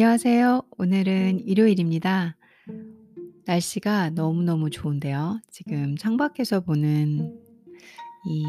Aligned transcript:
안녕하세요. 0.00 0.62
오늘은 0.78 1.40
일요일입니다. 1.40 2.36
날씨가 3.46 4.10
너무너무 4.10 4.70
좋은데요. 4.70 5.40
지금 5.50 5.96
창밖에서 5.96 6.60
보는 6.60 7.36
이 8.28 8.44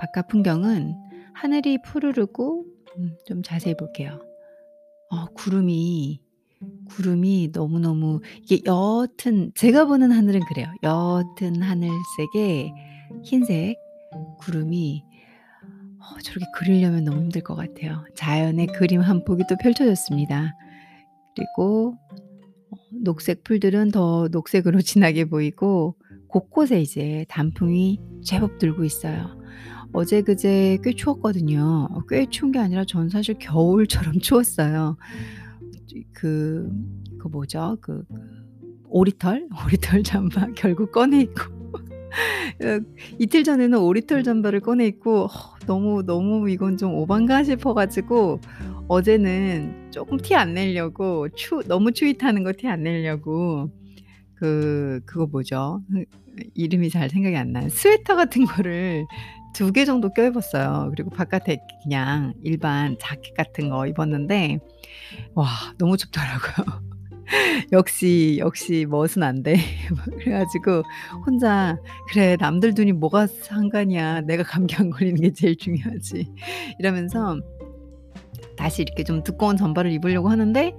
바깥 0.00 0.26
풍경은 0.26 0.96
하늘이 1.32 1.80
푸르르고 1.82 2.66
음 2.98 3.16
좀 3.24 3.44
자세히 3.44 3.76
볼게요. 3.76 4.20
어 5.10 5.26
구름이 5.26 6.20
구름이 6.86 7.50
너무너무 7.52 8.18
이게 8.42 8.60
옅은 8.66 9.52
제가 9.54 9.84
보는 9.84 10.10
하늘은 10.10 10.40
그래요. 10.48 10.66
옅은 10.82 11.62
하늘색에 11.62 12.72
흰색 13.22 13.76
구름이 14.40 15.04
어 16.02 16.18
저렇게 16.22 16.46
그리려면 16.54 17.04
너무 17.04 17.20
힘들 17.20 17.42
것 17.42 17.54
같아요. 17.54 18.04
자연의 18.16 18.68
그림 18.68 19.00
한 19.00 19.24
폭이 19.24 19.44
또 19.48 19.56
펼쳐졌습니다. 19.56 20.54
그리고 21.36 21.96
어 22.70 22.76
녹색 23.04 23.44
풀들은 23.44 23.92
더 23.92 24.28
녹색으로 24.30 24.80
진하게 24.82 25.26
보이고 25.26 25.96
곳곳에 26.26 26.80
이제 26.80 27.24
단풍이 27.28 28.00
제법 28.24 28.58
들고 28.58 28.84
있어요. 28.84 29.38
어제 29.92 30.22
그제 30.22 30.78
꽤 30.82 30.92
추웠거든요. 30.92 31.88
어꽤 31.92 32.26
추운 32.30 32.50
게 32.50 32.58
아니라 32.58 32.84
전 32.84 33.08
사실 33.08 33.36
겨울처럼 33.38 34.18
추웠어요. 34.20 34.96
이그그 35.94 37.28
뭐죠? 37.30 37.76
그그 37.80 38.04
오리털, 38.88 39.48
오리털 39.64 40.02
잠바 40.02 40.48
결국 40.56 40.90
꺼내 40.90 41.20
입고 41.20 41.42
어 41.54 41.61
이틀 43.18 43.44
전에는 43.44 43.78
오리털 43.78 44.22
잠바를 44.24 44.60
꺼내 44.60 44.86
입고 44.86 45.24
어 45.24 45.28
너무, 45.66 46.02
너무 46.04 46.50
이건 46.50 46.76
좀 46.76 46.94
오반가 46.94 47.44
싶어 47.44 47.74
가지고 47.74 48.40
어제는 48.88 49.90
쪼끔 49.92 50.18
티안 50.18 50.54
내려고 50.54 51.28
추 51.30 51.62
너무 51.66 51.92
추위 51.92 52.18
타는 52.18 52.44
거 52.44 52.52
티 52.52 52.68
안 52.68 52.82
내려고 52.82 53.70
그 54.34 55.00
그거 55.06 55.26
뭐죠? 55.26 55.82
그 55.92 56.04
이름이 56.54 56.90
잘 56.90 57.10
생각이 57.10 57.36
안 57.36 57.52
나요. 57.52 57.68
스웨터 57.70 58.16
같은 58.16 58.44
거를 58.46 59.06
2개 59.54 59.84
정도 59.84 60.12
껴 60.14 60.26
입었어요. 60.26 60.88
그리고 60.90 61.10
바깥에 61.10 61.58
그냥 61.84 62.34
일반 62.42 62.96
자켓 63.00 63.34
같은 63.36 63.68
거 63.70 63.86
입었는데 63.86 64.58
와 65.34 65.46
너무 65.78 65.96
춥더라고요. 65.96 66.91
역시, 67.72 68.36
역시 68.38 68.86
멋은 68.88 69.22
안 69.22 69.42
돼. 69.42 69.54
막 69.96 70.04
그래 70.18 70.32
가지고 70.38 70.82
혼자 71.26 71.78
'그래 72.10 72.36
남들 72.38 72.72
눈이 72.76 72.92
뭐가 72.92 73.26
상관이야. 73.26 74.22
내가 74.22 74.42
감기 74.42 74.76
안 74.76 74.90
걸리는 74.90 75.20
게 75.20 75.32
제일 75.32 75.56
중요하지.' 75.56 76.32
이러면서 76.80 77.38
다시 78.56 78.82
이렇게 78.82 79.04
좀 79.04 79.22
두꺼운 79.22 79.56
잠바를 79.56 79.92
입으려고 79.92 80.28
하는데 80.28 80.74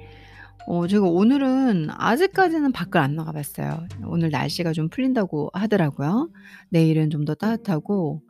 어 0.67 0.87
제가 0.87 1.05
오늘은 1.07 1.89
아직까지는 1.91 2.71
밖을 2.71 2.97
안 3.01 3.15
나가 3.15 3.31
봤어요. 3.33 3.85
오늘 4.05 4.29
날씨가 4.31 4.73
좀 4.73 4.89
풀린다고 4.89 5.51
하더라고요. 5.53 6.29
내일은 6.69 7.09
좀 7.09 7.25
더 7.25 7.35
따뜻하고 7.35 8.21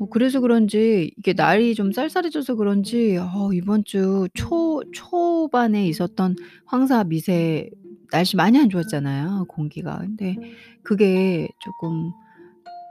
어 0.00 0.06
그래서 0.06 0.40
그런지 0.40 1.12
이게 1.18 1.32
날이 1.34 1.74
좀 1.74 1.92
쌀쌀해져서 1.92 2.56
그런지 2.56 3.16
어 3.18 3.50
이번 3.52 3.84
주 3.84 4.28
초 4.34 4.82
초반에 4.92 5.86
있었던 5.86 6.36
황사, 6.66 7.04
미세 7.04 7.68
날씨 8.10 8.36
많이 8.36 8.58
안 8.58 8.68
좋았잖아요 8.70 9.46
공기가. 9.48 9.98
근데 9.98 10.36
그게 10.82 11.48
쪼끔 11.60 12.12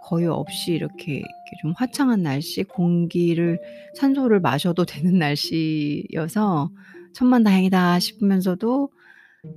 거의 0.04 0.28
없이 0.28 0.74
이렇게, 0.74 1.14
이렇게 1.14 1.28
좀 1.62 1.74
화창한 1.78 2.24
날씨 2.24 2.64
공기를 2.64 3.60
산소를 3.96 4.40
마셔도 4.42 4.86
되는 5.14 5.20
날씨여서 5.20 6.72
'천만다행이다.' 7.14 8.00
싶으면서도 8.00 8.90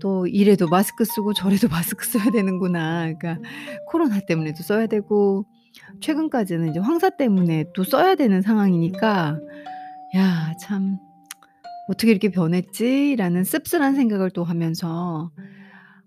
또 0.01 0.27
이래도 0.27 0.69
마스크 0.69 1.05
쓰고 1.05 1.33
저래도 1.35 1.69
마스크 1.71 2.07
써야 2.07 2.31
되는구나. 2.31 3.13
그러니까 3.15 3.39
코로나 3.89 4.21
때문에도 4.21 4.63
써야 4.63 4.87
되고 4.87 5.47
최근까지는 6.01 6.71
이제 6.71 6.79
황사 6.81 7.11
때문에 7.11 7.67
또 7.75 7.85
써야 7.85 8.15
되는 8.15 8.43
상황이니까 8.43 9.41
'야 10.17 10.55
참 10.61 10.99
어떻게 11.89 12.11
이렇게 12.11 12.31
변했지?'라는 12.31 13.45
씁쓸한 13.45 13.95
생각을 13.95 14.31
또 14.31 14.45
하면서 14.45 15.31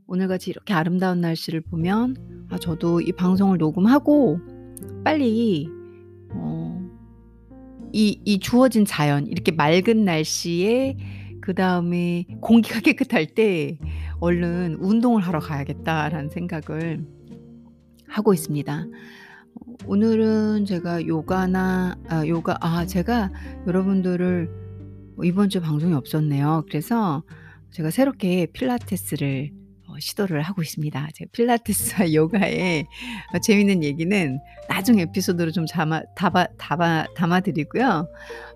오늘같이 0.08 0.50
이렇게 0.52 0.74
아름다운 0.74 1.22
날씨를 1.22 1.62
보면 1.62 2.48
'아 2.50 2.58
저도 2.60 3.02
이 3.02 3.12
방송을 3.14 3.58
녹음하고 3.58 4.40
빨리 5.04 5.68
어 6.34 6.80
이 7.94 8.22
이 8.26 8.40
주어진 8.40 8.86
자연 8.86 9.26
이렇게 9.28 9.52
맑은 9.52 10.06
날씨에 10.06 10.98
그 11.42 11.54
다음에 11.56 12.26
공기가 12.42 12.80
깨끗할 12.82 13.28
때 13.28 13.80
얼른 14.20 14.76
운동을 14.80 15.22
하러 15.24 15.40
가야겠다.'라는 15.40 16.30
생각을 16.30 17.06
하고 18.08 18.34
있습니다. 18.34 18.86
어 19.84 19.88
오늘은 19.88 20.66
제가 20.66 21.06
요가나 21.06 21.98
아 22.08 22.28
요가 22.28 22.58
아 22.62 22.86
제가 22.86 23.32
여러분들을 23.68 24.50
어 25.18 25.24
이번 25.24 25.50
주에 25.50 25.62
방송이 25.62 25.94
없었네요. 25.94 26.66
그래서 26.68 27.24
제가 27.72 27.92
새롭게 27.92 28.48
필라테스를 28.48 29.52
어 29.88 30.00
시도를 30.00 30.42
하고 30.42 30.62
있습니다. 30.62 31.10
제가 31.14 31.30
필라테스와 31.32 32.14
요가의 32.14 32.86
어 33.34 33.40
재밌는 33.40 33.84
얘기는 33.84 34.40
나중 34.68 35.00
에피소드로 35.00 35.52
좀 35.52 35.66
담아 35.66 36.04
담아 36.58 37.06
담아 37.16 37.40
드리고요. 37.42 38.08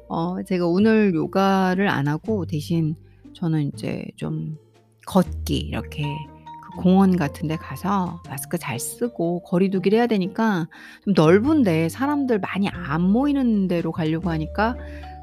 어 0.10 0.44
제가 0.44 0.68
오늘 0.68 1.14
요가를 1.14 1.90
안 1.90 2.08
하고 2.08 2.46
대신 2.46 2.96
저는 3.34 3.64
인제 3.64 4.06
좀 4.16 4.58
걷기 5.06 5.58
이렇게 5.58 6.04
그 6.04 6.33
공원 6.78 7.16
같은 7.18 7.48
데 7.48 7.56
가서 7.58 8.22
마스크 8.28 8.58
잘 8.58 8.80
쓰고 8.80 9.44
거리 9.44 9.70
두기를 9.70 9.98
해야 9.98 10.08
되니까 10.08 10.68
좀 11.04 11.14
넓은 11.14 11.64
데 11.64 11.90
사람들 11.90 12.40
많이 12.40 12.68
안 12.70 13.02
모이는 13.02 13.68
데로 13.68 13.92
가려고 13.92 14.30
하니까 14.30 14.76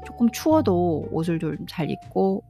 쪼끔 0.05 0.31
추워도 0.31 1.09
옷을 1.11 1.39
좀 1.39 1.57
잘 1.67 1.89
입고 1.91 2.43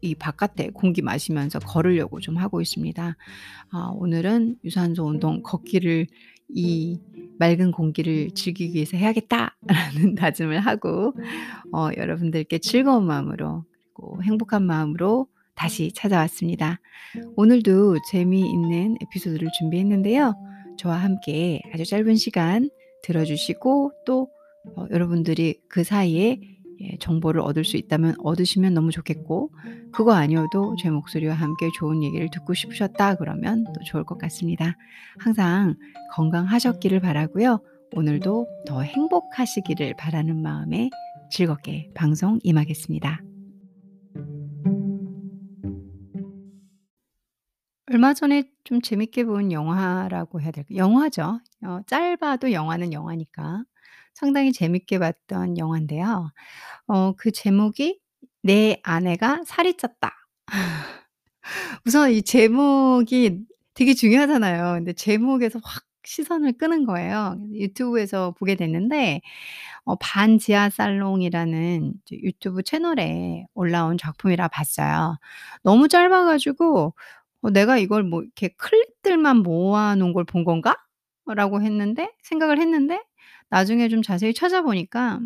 고이 0.00 0.14
바깥에 0.16 0.70
공기 0.70 1.02
마시면서 1.02 1.58
걸으려고 1.60 2.20
좀 2.20 2.36
하고 2.36 2.60
있습니다. 2.60 3.16
아 3.72 3.92
오늘은 3.94 4.56
'유산소 4.64 5.06
운동 5.06 5.42
걷기를 5.42 6.06
이 6.54 7.00
맑은 7.38 7.72
공기를 7.72 8.30
즐기기 8.32 8.74
위해서 8.74 8.96
해야겠다.'라는 8.96 9.56
다짐을 10.16 10.60
하고 10.60 11.14
어 11.72 11.88
여러분들께 11.96 12.58
즐거운 12.58 13.06
마음으로 13.06 13.64
그리고 13.94 14.22
행복한 14.22 14.64
마음으로 14.64 15.28
다시 15.54 15.92
찾아왔습니다. 15.94 16.80
오늘도 17.36 17.96
재미있는 18.10 18.96
에피소드를 19.02 19.48
준비했는데요. 19.58 20.34
저와 20.78 20.96
함께 20.96 21.60
아주 21.72 21.84
짧은 21.84 22.16
시간 22.16 22.70
들어 23.02 23.24
주시고 23.24 23.92
또 24.06 24.28
어 24.76 24.86
여러분들이 24.90 25.60
그 25.68 25.84
사이에 25.84 26.40
예 26.80 26.96
정보를 26.98 27.40
얻을 27.40 27.64
수 27.64 27.76
있다면 27.76 28.16
얻으시면 28.18 28.74
너무 28.74 28.90
좋겠고 28.90 29.50
그거 29.92 30.12
아니어도 30.12 30.76
제 30.80 30.90
목소리와 30.90 31.34
함께 31.34 31.68
좋은 31.78 32.02
얘기를 32.02 32.28
듣고 32.30 32.54
싶으셨다 32.54 33.16
그러면 33.16 33.64
또 33.64 33.84
좋을 33.84 34.04
것 34.04 34.18
같습니다. 34.18 34.76
항상 35.18 35.76
건강하셨기를 36.12 37.00
바라고요. 37.00 37.60
오늘도 37.94 38.46
더 38.66 38.82
행복하시기를 38.82 39.94
바라는 39.98 40.40
마음에 40.42 40.88
즐겁게 41.30 41.90
방송 41.94 42.38
임하겠습니다. 42.42 43.31
얼마 47.92 48.14
전에 48.14 48.44
좀 48.64 48.80
재밌게 48.80 49.24
본 49.24 49.52
영화라고 49.52 50.40
해야 50.40 50.50
될까 50.50 50.74
영화죠. 50.76 51.40
어 51.64 51.80
짧아도 51.86 52.52
영화는 52.52 52.92
영화니까 52.92 53.64
상당히 54.14 54.52
재밌게 54.52 54.98
봤던 54.98 55.58
영화인데요. 55.58 56.30
어 56.88 57.14
그 57.18 57.32
제목이 57.32 58.00
"내 58.42 58.80
아내가 58.84 59.42
살이 59.46 59.74
쪘다." 59.76 60.12
우선 61.86 62.10
이 62.12 62.22
제목이 62.22 63.38
되게 63.74 63.94
중요하잖아요. 63.94 64.74
근데 64.74 64.92
제목에서 64.92 65.60
확 65.64 65.84
시선을 66.04 66.54
끄는 66.58 66.84
거예요. 66.84 67.36
유튜브에서 67.52 68.32
보게 68.32 68.56
됐는데 68.56 69.20
어 69.84 69.96
반지하 69.96 70.70
살롱이라는 70.70 71.94
유튜브 72.12 72.62
채널에 72.64 73.46
올라온 73.54 73.98
작품이라 73.98 74.48
봤어요. 74.48 75.18
너무 75.62 75.88
짧아 75.88 76.24
가지고' 76.26 76.94
어 77.42 77.50
내가 77.50 77.78
이걸 77.78 78.02
뭐 78.04 78.22
이렇게 78.22 78.48
클립들만 78.56 79.38
모아 79.38 79.94
놓은 79.96 80.12
걸 80.12 80.24
본 80.24 80.44
건가?'라고 80.44 81.62
했는데 81.62 82.10
생각을 82.22 82.58
했는데 82.60 83.02
나중에 83.50 83.88
좀 83.88 84.02
자세히 84.02 84.34
찾아보니까 84.34 85.20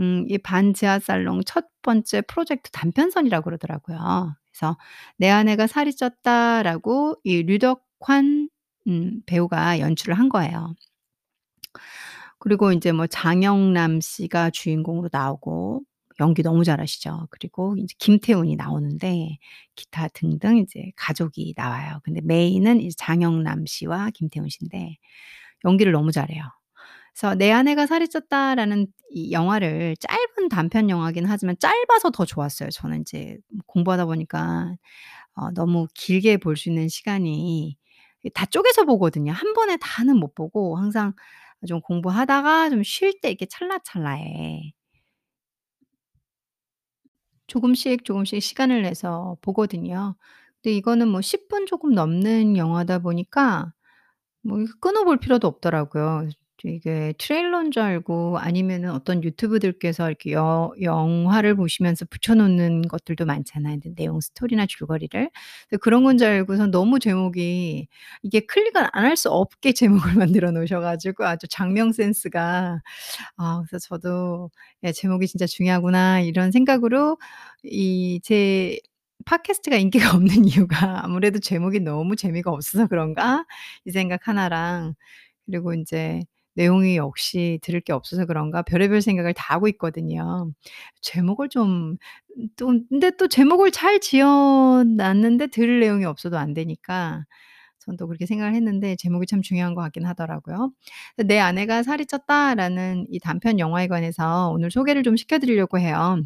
음 0.00 0.26
이 0.28 0.38
반지하 0.38 0.98
살롱 1.00 1.42
첫 1.46 1.66
번째 1.82 2.22
프로젝트 2.22 2.70
단편선이라고 2.72 3.44
그러더라고요. 3.44 4.34
그래서 4.52 4.78
"내 5.18 5.28
아내가 5.30 5.66
살이 5.68 5.92
쪘다."라고 5.92 7.16
이 7.24 7.42
류덕 7.44 7.84
환 8.00 8.48
음 8.88 9.22
배우가 9.26 9.78
연출을 9.80 10.18
한 10.18 10.28
거예요. 10.30 10.74
그리고 12.38 12.72
인제 12.72 12.92
뭐 12.92 13.06
장영남 13.06 14.00
씨가 14.00 14.50
주인공으로 14.50 15.08
나오고 15.12 15.82
연기 16.20 16.42
너무 16.42 16.64
잘하시죠. 16.64 17.28
그리고 17.30 17.76
이제 17.78 17.94
김태훈이 17.98 18.56
나오는데 18.56 19.38
기타 19.76 20.08
등등 20.08 20.58
이제 20.58 20.92
가족이 20.96 21.54
나와요. 21.56 22.00
근데 22.04 22.20
메인은 22.24 22.80
이제 22.80 22.94
장영남 22.98 23.66
씨와 23.66 24.10
김태훈 24.14 24.48
씨인데 24.50 24.96
연기를 25.64 25.92
너무 25.92 26.12
잘해요. 26.12 26.42
그래서 27.14 27.34
내 27.34 27.50
아내가 27.52 27.86
살이 27.86 28.06
쪘다라는 28.08 28.86
이 29.10 29.32
영화를 29.32 29.96
짧은 30.00 30.48
단편 30.50 30.90
영화긴 30.90 31.26
하지만 31.26 31.56
짧아서 31.58 32.10
더 32.10 32.24
좋았어요. 32.24 32.70
저는 32.70 32.98
인제 32.98 33.38
공부하다 33.66 34.06
보니까 34.06 34.76
어 35.36 35.50
너무 35.52 35.86
길게 35.94 36.38
볼 36.38 36.56
수 36.56 36.68
있는 36.70 36.88
시간이 36.88 37.76
이다 38.24 38.46
쪼개서 38.46 38.84
보거든요. 38.86 39.32
한 39.32 39.54
번에 39.54 39.76
다는 39.78 40.18
못 40.18 40.34
보고 40.34 40.76
항상 40.78 41.14
좀 41.68 41.80
공부하다가 41.82 42.70
좀 42.70 42.82
쉴 42.84 43.20
때 43.20 43.30
이렇게 43.30 43.46
찰나찰나에 43.46 44.72
조금씩 47.50 48.04
조금씩 48.06 48.42
시간을 48.42 48.82
내서 48.82 49.38
보거든요. 49.42 50.16
근데 50.62 50.76
이거는 50.76 51.08
뭐 51.08 51.20
10 51.22 51.48
분 51.48 51.66
조금 51.66 51.94
넘는 51.94 52.56
영화다 52.58 53.00
보니까 53.00 53.72
뭐 54.42 54.60
이거 54.60 54.72
끊어 54.80 55.04
볼 55.04 55.18
필요도 55.18 55.48
없더라고요. 55.48 56.28
이게 56.68 57.14
트레일러인 57.18 57.70
줄 57.70 57.82
알고 57.82 58.38
아니면은 58.38 58.90
어떤 58.90 59.22
유튜브들께서 59.24 60.08
이렇게 60.08 60.32
여 60.32 60.72
영화를 60.80 61.54
보시면서 61.56 62.04
붙여 62.10 62.34
놓는 62.34 62.82
것들도 62.88 63.24
많잖아요, 63.26 63.78
내 63.80 63.94
내용 63.94 64.20
스토리나 64.20 64.66
줄거리를. 64.66 65.30
근데 65.68 65.78
그런 65.80 66.04
건 66.04 66.18
줄 66.18 66.26
알고선 66.28 66.70
너무 66.70 66.98
제목이 66.98 67.88
이게 68.22 68.40
클릭을 68.40 68.88
안 68.92 69.04
할 69.06 69.16
수 69.16 69.30
없게 69.30 69.72
제목을 70.12 70.14
만들어 70.16 70.50
놓으셔 70.52 70.80
가지고 70.80 71.24
아주 71.26 71.46
장명 71.48 71.92
센스가 71.92 72.80
아 73.36 73.62
그래서 73.68 73.78
저도 73.88 74.50
'야 74.84 74.92
제목이 74.92 75.26
진짜 75.26 75.46
중요하구나.' 75.46 76.20
이런 76.20 76.50
생각으로 76.52 77.18
이 77.64 78.20
제 78.22 78.78
팟캐스트가 79.26 79.76
인기가 79.76 80.10
없는 80.16 80.46
이유가 80.46 81.04
아무래도 81.04 81.38
'제목이 81.40 81.80
너무 81.80 82.16
재미가 82.16 82.50
없어서 82.50 82.86
그런가?' 82.86 83.44
이 83.84 83.90
생각 83.90 84.28
하나랑 84.28 84.94
그리고 85.46 85.74
인제 85.74 86.22
내용이 86.54 86.96
역시 86.96 87.58
들을 87.62 87.80
게 87.80 87.92
없어서 87.92 88.26
그런가 88.26 88.62
별의별 88.62 89.02
생각을 89.02 89.34
다 89.34 89.54
하고 89.54 89.68
있거든요. 89.68 90.50
제목을 91.02 91.48
좀 91.50 91.96
또 92.56 92.66
근데 92.88 93.10
또 93.16 93.28
제목을 93.28 93.70
잘 93.72 94.00
지어 94.00 94.84
놨는데 94.86 95.48
들을 95.48 95.80
내용이 95.80 96.04
없어도 96.04 96.38
안 96.38 96.54
되니까 96.54 97.24
전 97.80 97.96
또 97.98 98.06
그렇게 98.06 98.26
생각을 98.26 98.54
했는데 98.54 98.96
제목이 98.96 99.26
참 99.26 99.42
중요한 99.42 99.74
것 99.74 99.82
같긴 99.82 100.06
하더라고요. 100.06 100.72
내 101.26 101.38
아내가 101.40 101.82
살이 101.82 102.04
쪘다라는 102.06 103.06
이 103.10 103.18
단편 103.20 103.58
영화에 103.58 103.88
관해서 103.88 104.50
오늘 104.52 104.70
소개를 104.70 105.02
좀 105.02 105.16
시켜 105.16 105.38
드리려고 105.38 105.78
해요. 105.78 106.18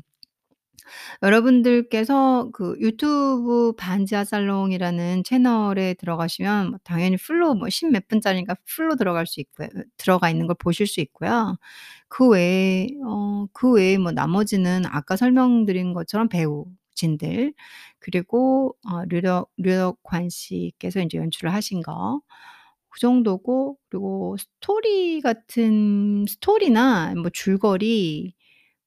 여러분들께서 1.23 2.50
그 2.53 2.76
유튜브 2.81 3.73
반지하 3.76 4.25
살롱이라는 4.25 5.25
채널에 5.25 5.94
들어가시면 5.94 6.71
뭐 6.71 6.79
당연히 6.85 7.17
풀로 7.17 7.55
뭐십몇 7.55 8.09
분짜리니까 8.09 8.56
풀로 8.67 8.97
들어갈 8.97 9.26
수 9.26 9.41
있고요. 9.41 9.69
들어가 9.97 10.31
있는 10.31 10.47
걸 10.47 10.56
보실 10.59 10.87
수 10.87 11.00
있고요. 11.00 11.56
그 12.09 12.29
외에 12.29 12.88
어 13.06 13.47
그 13.53 13.73
외에 13.73 13.99
뭐 13.99 14.12
나머지는 14.12 14.85
아까 14.87 15.17
설명드린 15.17 15.93
것처럼 15.94 16.29
배우 16.29 16.67
진들 16.94 17.53
그리고 17.99 18.76
어 18.88 19.05
류덕 19.06 19.50
류덕환 19.59 20.29
씨께서 20.31 21.00
인제 21.00 21.19
연출을 21.19 21.53
하신 21.55 21.82
거 21.82 22.21
그 22.91 23.00
정도고 23.00 23.79
그리고 23.91 24.37
스토리 24.38 25.21
같은 25.21 26.25
스토리나 26.29 27.15
뭐 27.17 27.31
줄거리 27.31 28.35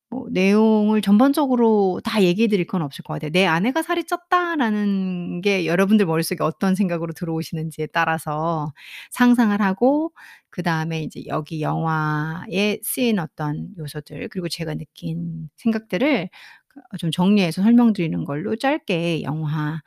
뭐 0.09 0.27
내용을 0.31 1.01
전반적으로 1.01 2.00
다 2.04 2.24
얘기해 2.24 2.48
드릴 2.48 2.65
건 2.68 2.81
없을 2.81 3.04
것 3.04 3.13
같아요. 3.13 3.31
'내 3.31 3.45
아내가 3.45 3.81
살이 3.83 4.04
쪘다.'라는 4.06 5.42
게 5.42 5.65
여러분들 5.65 6.06
머릿속에 6.06 6.44
어떤 6.44 6.75
생각으로 6.75 7.13
들어오시는지에 7.13 7.88
따라서 7.88 8.71
상상을 9.12 9.59
하고 9.62 10.13
그다음에 10.50 11.01
이제 11.04 11.24
여기 11.27 11.62
영화에 11.62 12.80
쓰인 12.83 13.19
어떤 13.19 13.69
요소들 13.77 14.30
그리고 14.30 14.48
제가 14.50 14.75
느낀 14.75 15.50
생각들을 15.57 16.30
그어좀 16.69 17.12
정리해서 17.12 17.62
설명드리는 17.63 18.24
걸로 18.25 18.56
짧게 18.56 19.24
영화를 19.24 19.81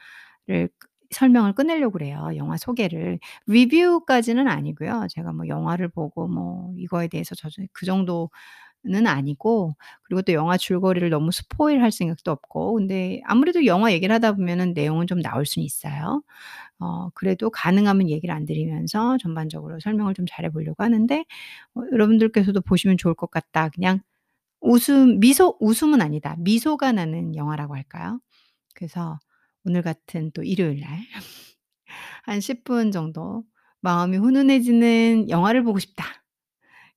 끄 0.78 0.88
설명을 1.12 1.54
끝내려고 1.54 1.92
그래요, 1.94 2.30
영화 2.36 2.56
소개를. 2.56 3.18
리뷰까지는 3.46 4.46
아니고요. 4.48 5.06
제가 5.10 5.32
뭐 5.32 5.48
영화를 5.48 5.88
보고 5.88 6.28
뭐 6.28 6.72
이거에 6.78 7.08
대해서 7.08 7.34
저그 7.34 7.84
정도 7.86 8.30
는 8.84 9.06
아니고 9.06 9.76
그리고 10.02 10.22
또 10.22 10.32
영화 10.32 10.56
줄거리를 10.56 11.10
너무 11.10 11.32
스포일할 11.32 11.92
생각도 11.92 12.30
없고 12.32 12.74
근데 12.76 13.20
아무래도 13.26 13.66
영화 13.66 13.92
얘기를 13.92 14.14
하다 14.14 14.32
보면은 14.32 14.72
내용은 14.72 15.06
좀 15.06 15.20
나올 15.20 15.44
수는 15.46 15.64
있어요. 15.66 16.22
어 16.80 17.10
그래도 17.14 17.50
가능하면 17.50 18.08
얘기를 18.10 18.34
안 18.34 18.46
드리면서 18.46 19.18
전반적으로 19.18 19.80
설명을 19.80 20.14
좀 20.14 20.26
잘해 20.28 20.50
보려고 20.50 20.82
하는데 20.84 21.24
어 21.76 21.82
여러분들께서도 21.92 22.62
보시면 22.62 22.96
좋을 22.98 23.14
것 23.14 23.30
같다. 23.30 23.68
그냥 23.70 24.00
웃음 24.60 25.20
미소 25.20 25.56
웃음은 25.60 26.02
아니다. 26.02 26.36
미소가 26.40 26.92
나는 26.92 27.36
영화라고 27.36 27.76
할까요? 27.76 28.20
그래서 28.74 29.18
오늘 29.66 29.82
같은 29.82 30.32
또 30.34 30.42
일요일 30.44 30.80
날 30.80 31.00
한 32.24 32.40
10분 32.40 32.92
정도 32.92 33.44
마음이 33.80 34.16
훈훈해지는 34.18 35.30
영화를 35.30 35.62
보고 35.64 35.78
싶다. 35.78 36.19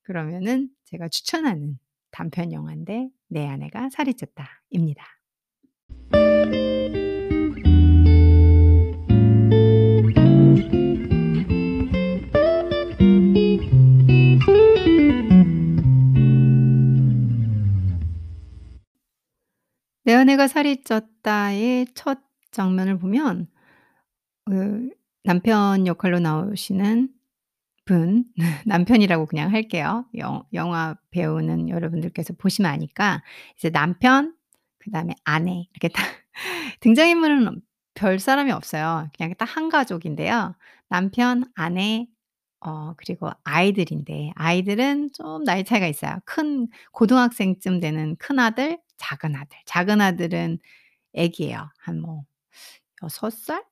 그러면은 0.04 0.70
제가 0.86 1.08
추천하는 1.08 1.80
단편 2.12 2.52
영화인데 2.52 3.10
내 3.30 3.48
아내가 3.48 3.90
살이 3.90 4.14
쪘다입니다. 4.14 5.02
내 20.06 20.14
아내가 20.14 20.48
살이 20.48 20.84
쪘다의 20.84 21.88
첫 21.96 22.20
장면을 22.52 23.00
보면 23.00 23.48
그 24.46 24.90
남편 25.24 25.88
역할로 25.88 26.20
나오시는 26.20 27.12
분 27.85 28.25
남편이라고 28.68 29.25
그냥 29.27 29.51
할게요. 29.51 30.06
영 30.18 30.44
영화 30.53 30.95
배우는 31.12 31.69
여러분들께서 31.69 32.33
보시면 32.35 32.71
아니까 32.71 33.24
이제 33.57 33.69
남편 33.69 34.35
그 34.80 34.92
다음에 34.92 35.16
아내 35.25 35.68
이렇게 35.73 35.90
딱 35.90 36.04
등장인물은 36.81 37.61
별 37.95 38.19
사람이 38.19 38.52
없어요. 38.52 39.09
그냥 39.18 39.33
딱 39.37 39.45
한 39.57 39.69
가족인데요. 39.69 40.56
남편, 40.90 41.44
아내 41.56 42.07
어 42.61 42.94
그리고 42.97 43.30
아이들인데 43.44 44.31
아이들은 44.35 45.11
좀 45.13 45.44
나이 45.45 45.63
차이가 45.66 45.87
있어요. 45.87 46.19
큰 46.25 46.68
고등학생쯤 46.94 47.80
되는 47.81 48.16
큰 48.18 48.40
아들, 48.40 48.80
작은 48.97 49.35
아들. 49.35 49.57
작은 49.66 50.02
아들은 50.02 50.59
애기예요. 51.16 51.69
한뭐6 51.85 53.31
살? 53.31 53.63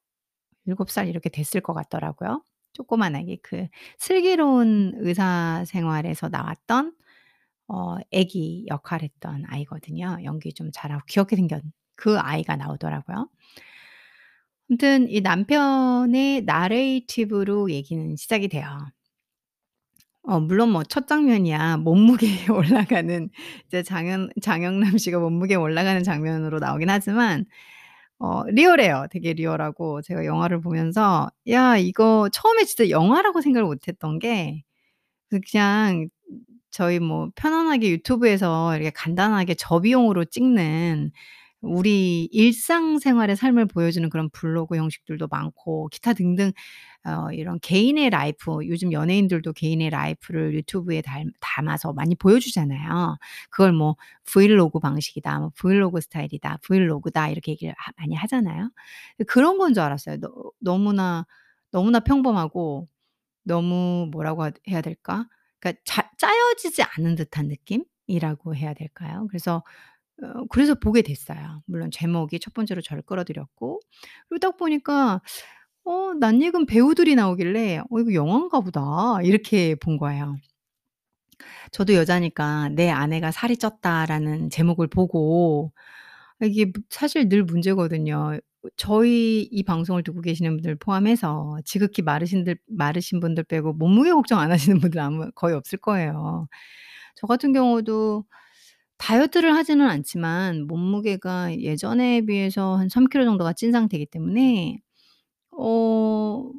7살 0.68 1.08
이렇게 1.10 1.30
됐을 1.30 1.62
것 1.62 1.74
같더라고요. 1.74 2.44
조그만 2.74 3.16
아기. 3.16 3.38
그 3.44 3.68
슬기로운 4.00 4.94
의사 5.00 5.64
생활에서 5.68 6.30
나왔던 6.30 6.94
어 7.70 7.98
애기 8.12 8.66
역할했던 8.70 9.46
아이거든요. 9.48 10.18
연기 10.26 10.54
좀 10.54 10.70
잘하고 10.74 11.04
귀엽게 11.08 11.36
생긴 11.38 11.62
그 11.96 12.20
아이가 12.20 12.56
나오더라고요. 12.58 13.30
아무튼 14.70 15.08
이 15.10 15.22
남편의 15.22 16.44
나레이티브로 16.46 17.70
얘기는 17.72 18.16
시작이 18.16 18.48
돼요. 18.48 18.66
어 20.24 20.40
물론 20.40 20.70
뭐 20.72 20.84
첫 20.84 21.08
장면이야 21.08 21.78
몸무게 21.78 22.28
올라가는 22.54 23.30
이제 23.68 23.82
장현 23.84 24.30
장영남 24.42 24.98
씨가 24.98 25.20
몸무게 25.20 25.56
올라가는 25.56 26.04
장면으로 26.04 26.60
나오긴 26.60 26.90
하지만 26.90 27.46
어 28.22 28.44
리얼해요. 28.46 29.08
되게 29.12 29.34
리얼하고 29.34 30.02
제가 30.04 30.26
영화를 30.26 30.62
보면서 30.62 31.32
야 31.50 31.76
이거 31.78 32.30
처음에 32.32 32.66
진짜 32.66 32.90
영화라고 32.92 33.42
생각을 33.42 33.66
못 33.68 33.88
했던 33.88 34.20
게그 34.20 34.82
그냥 35.52 36.10
저희 36.72 37.00
뭐 37.00 37.32
편안하게 37.36 37.90
유튜브에서 37.92 38.76
이렇게 38.76 38.92
간단하게 38.92 39.56
저비용으로 39.56 40.26
찍는 40.26 41.12
우리 41.62 42.26
일상생활의 42.32 43.36
삶을 43.36 43.68
보여주는 43.68 44.10
그런 44.10 44.30
블로그 44.32 44.76
형식들도 44.78 45.28
많고 45.28 45.90
기타 45.90 46.14
등등 46.14 46.52
어 47.06 47.32
이런 47.34 47.60
개인의 47.62 48.10
life 48.12 48.68
요즘 48.68 48.92
연예인들도 48.94 49.54
개인의 49.54 49.90
life를 49.92 50.54
유튜브에 50.56 51.02
달 51.02 51.26
담아서 51.42 51.94
많이 51.94 52.16
보여주잖아요. 52.16 53.18
그걸 53.52 53.74
뭐 53.74 53.96
브이로그 54.26 54.80
방식이다. 54.80 55.40
뭐 55.40 55.52
브이로그 55.56 56.02
스타일이다. 56.02 56.60
브이로그다. 56.64 57.30
이렇게 57.30 57.52
얘기를 57.54 57.74
하 57.78 57.92
많이 57.98 58.16
하잖아요. 58.16 58.70
그런 59.28 59.58
건 59.58 59.74
줄 59.74 59.82
알았어요. 59.84 60.18
너 60.20 60.32
너무나, 60.60 61.26
너무나 61.72 62.00
평범하고 62.02 62.88
너무 63.44 64.10
뭐라고 64.12 64.44
하 64.44 64.52
해야 64.70 64.82
될까? 64.82 65.28
그러니까 65.60 65.82
자 65.86 66.10
짜여지지 66.18 66.84
않은 66.84 67.16
듯한 67.16 67.48
느낌이라고 67.50 68.56
해야 68.56 68.74
될까요? 68.74 69.28
그래서 69.30 69.64
어 70.24 70.46
그래서 70.50 70.76
보게 70.76 71.02
됐어요. 71.02 71.62
물론 71.66 71.92
제목이 71.92 72.40
첫 72.40 72.54
번째로 72.54 72.82
저를 72.82 73.02
끌어들였고 73.04 73.80
그리고 74.30 74.40
딱 74.40 74.58
보니까 74.58 75.22
어 75.86 76.14
낯익은 76.20 76.66
배우들이 76.68 77.16
나오길래 77.16 77.80
'어 77.80 78.00
이거 78.00 78.14
영화인가 78.14 78.62
보다.' 78.62 79.20
이렇게 79.24 79.76
본 79.76 79.98
거예요. 79.98 80.38
저도 81.72 81.94
여자니까 81.96 82.70
'내 82.70 82.90
아내가 82.90 83.32
살이 83.32 83.56
쪘다.'라는 83.58 84.50
제목을 84.50 84.88
보고 84.88 85.72
이게 86.42 86.66
무 86.66 86.74
사실 86.90 87.30
늘 87.30 87.44
문제거든요. 87.44 88.40
저희 88.78 89.42
이 89.52 89.64
방송을 89.64 90.04
듣고 90.04 90.22
계시는 90.22 90.52
분들 90.58 90.76
포함해서 90.78 91.58
지극히 91.66 92.02
마르신들 92.04 92.58
마르신 92.68 93.20
분들 93.20 93.44
빼고 93.46 93.74
몸무게 93.74 94.12
걱정 94.12 94.40
안 94.40 94.52
하시는 94.52 94.80
분들 94.80 95.00
아마 95.02 95.30
거의 95.36 95.56
없을 95.56 95.80
거예요. 95.80 96.48
저 97.16 97.28
같은 97.28 97.54
경우도 97.54 98.26
다이어트를 99.02 99.56
하지는 99.56 99.88
않지만 99.90 100.68
몸무게가 100.68 101.58
예전에 101.60 102.22
비해서 102.22 102.76
한 102.78 102.88
3 102.90 103.08
킬로 103.08 103.26
정도가 103.26 103.54
찐 103.54 103.72
상태이기 103.72 104.06
때문에 104.08 104.80
어 105.52 106.52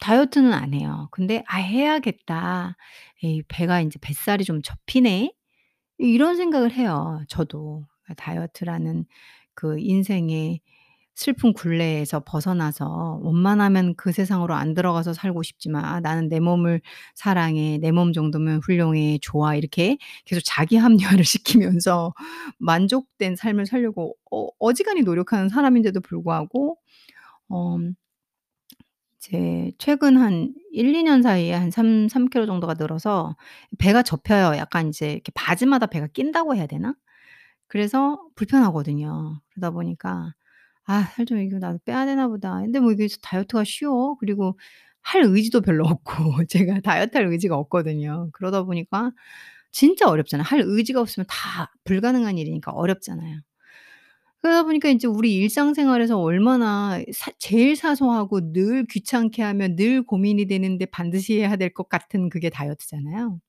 다이어트는 0.00 0.52
안 0.54 0.74
해요. 0.74 1.08
근데 1.12 1.44
'아 1.48 1.58
해야겠다. 1.58 2.76
에이 3.24 3.42
배가 3.48 3.80
인제 3.82 3.98
뱃살이 4.02 4.44
좀 4.44 4.62
접히네.' 4.62 5.32
이 6.00 6.12
이런 6.12 6.36
생각을 6.36 6.72
해요 6.72 7.22
저도. 7.28 7.86
아 8.08 8.14
다이어트라는 8.14 9.06
그 9.54 9.78
인생의 9.80 10.60
슬픈 11.18 11.52
굴레에서 11.52 12.20
벗어나서 12.24 13.20
원만하면 13.22 13.94
그 13.96 14.12
세상으로 14.12 14.54
안 14.54 14.74
들어가서 14.74 15.12
살고 15.14 15.42
싶지만 15.42 15.84
'아 15.84 16.00
나는 16.00 16.28
내 16.28 16.40
몸을 16.40 16.80
사랑해. 17.14 17.78
내 17.78 17.90
몸 17.92 18.12
정도면 18.12 18.60
훌륭해. 18.64 19.18
좋아.' 19.22 19.54
이렇게 19.56 19.98
계속 20.26 20.42
자기 20.44 20.76
합리화를 20.76 21.24
시키면서 21.26 22.14
만족된 22.58 23.36
삶을 23.36 23.66
살려고 23.66 24.14
어 24.32 24.48
어지간히 24.60 25.02
노력하는 25.02 25.48
사람인데도 25.48 26.00
불구하고 26.02 26.78
어 27.50 27.78
이제 29.18 29.72
최근 29.78 30.16
한 30.16 30.54
1-2년 30.72 31.22
사이에 31.22 31.52
한삼3 31.54 32.28
킬로 32.30 32.46
정도가 32.46 32.74
늘어서 32.74 33.36
배가 33.78 34.02
접혀요. 34.02 34.56
약간 34.56 34.88
이제 34.88 35.12
이렇게 35.12 35.32
바지마다 35.34 35.86
배가 35.86 36.06
낀다고 36.08 36.54
해야 36.54 36.66
되나? 36.66 36.94
그래서 37.68 38.20
불편하거든요. 38.36 39.40
그러다 39.50 39.70
보니까' 39.72 40.34
아 40.88 41.04
살 41.16 41.26
좀 41.26 41.38
이거 41.40 41.58
나도 41.58 41.80
빼야 41.86 42.06
되나 42.06 42.28
보다.' 42.28 42.60
근데 42.62 42.80
뭐 42.80 42.92
이게 42.92 43.08
다이어트가 43.22 43.64
쉬워. 43.64 44.16
그리고 44.20 44.58
할 45.02 45.22
의지도 45.24 45.60
별로 45.62 45.84
없고 45.88 46.46
제가 46.48 46.80
다이어트할 46.80 47.26
의지가 47.28 47.56
없거든요. 47.56 48.30
그러다 48.32 48.64
보니까 48.64 49.12
진짜 49.72 50.08
어렵잖아요. 50.08 50.44
할 50.46 50.62
의지가 50.66 51.00
없으면 51.00 51.26
다 51.28 51.72
불가능한 51.84 52.38
일이니까 52.38 52.72
어렵잖아요. 52.72 53.40
그러다 54.40 54.62
보니까 54.64 54.88
인제 54.88 55.08
우리 55.08 55.34
일상생활에서 55.36 56.18
얼마나 56.20 57.00
사 57.12 57.32
제일 57.38 57.74
사소하고 57.76 58.52
늘 58.52 58.86
귀찮게 58.86 59.42
하면 59.42 59.74
늘 59.76 60.02
고민이 60.04 60.46
되는데 60.46 60.86
반드시 60.86 61.38
해야 61.40 61.56
될 61.56 61.72
것 61.74 61.88
같은 61.88 62.28
그게 62.30 62.48
다이어트잖아요. 62.50 63.40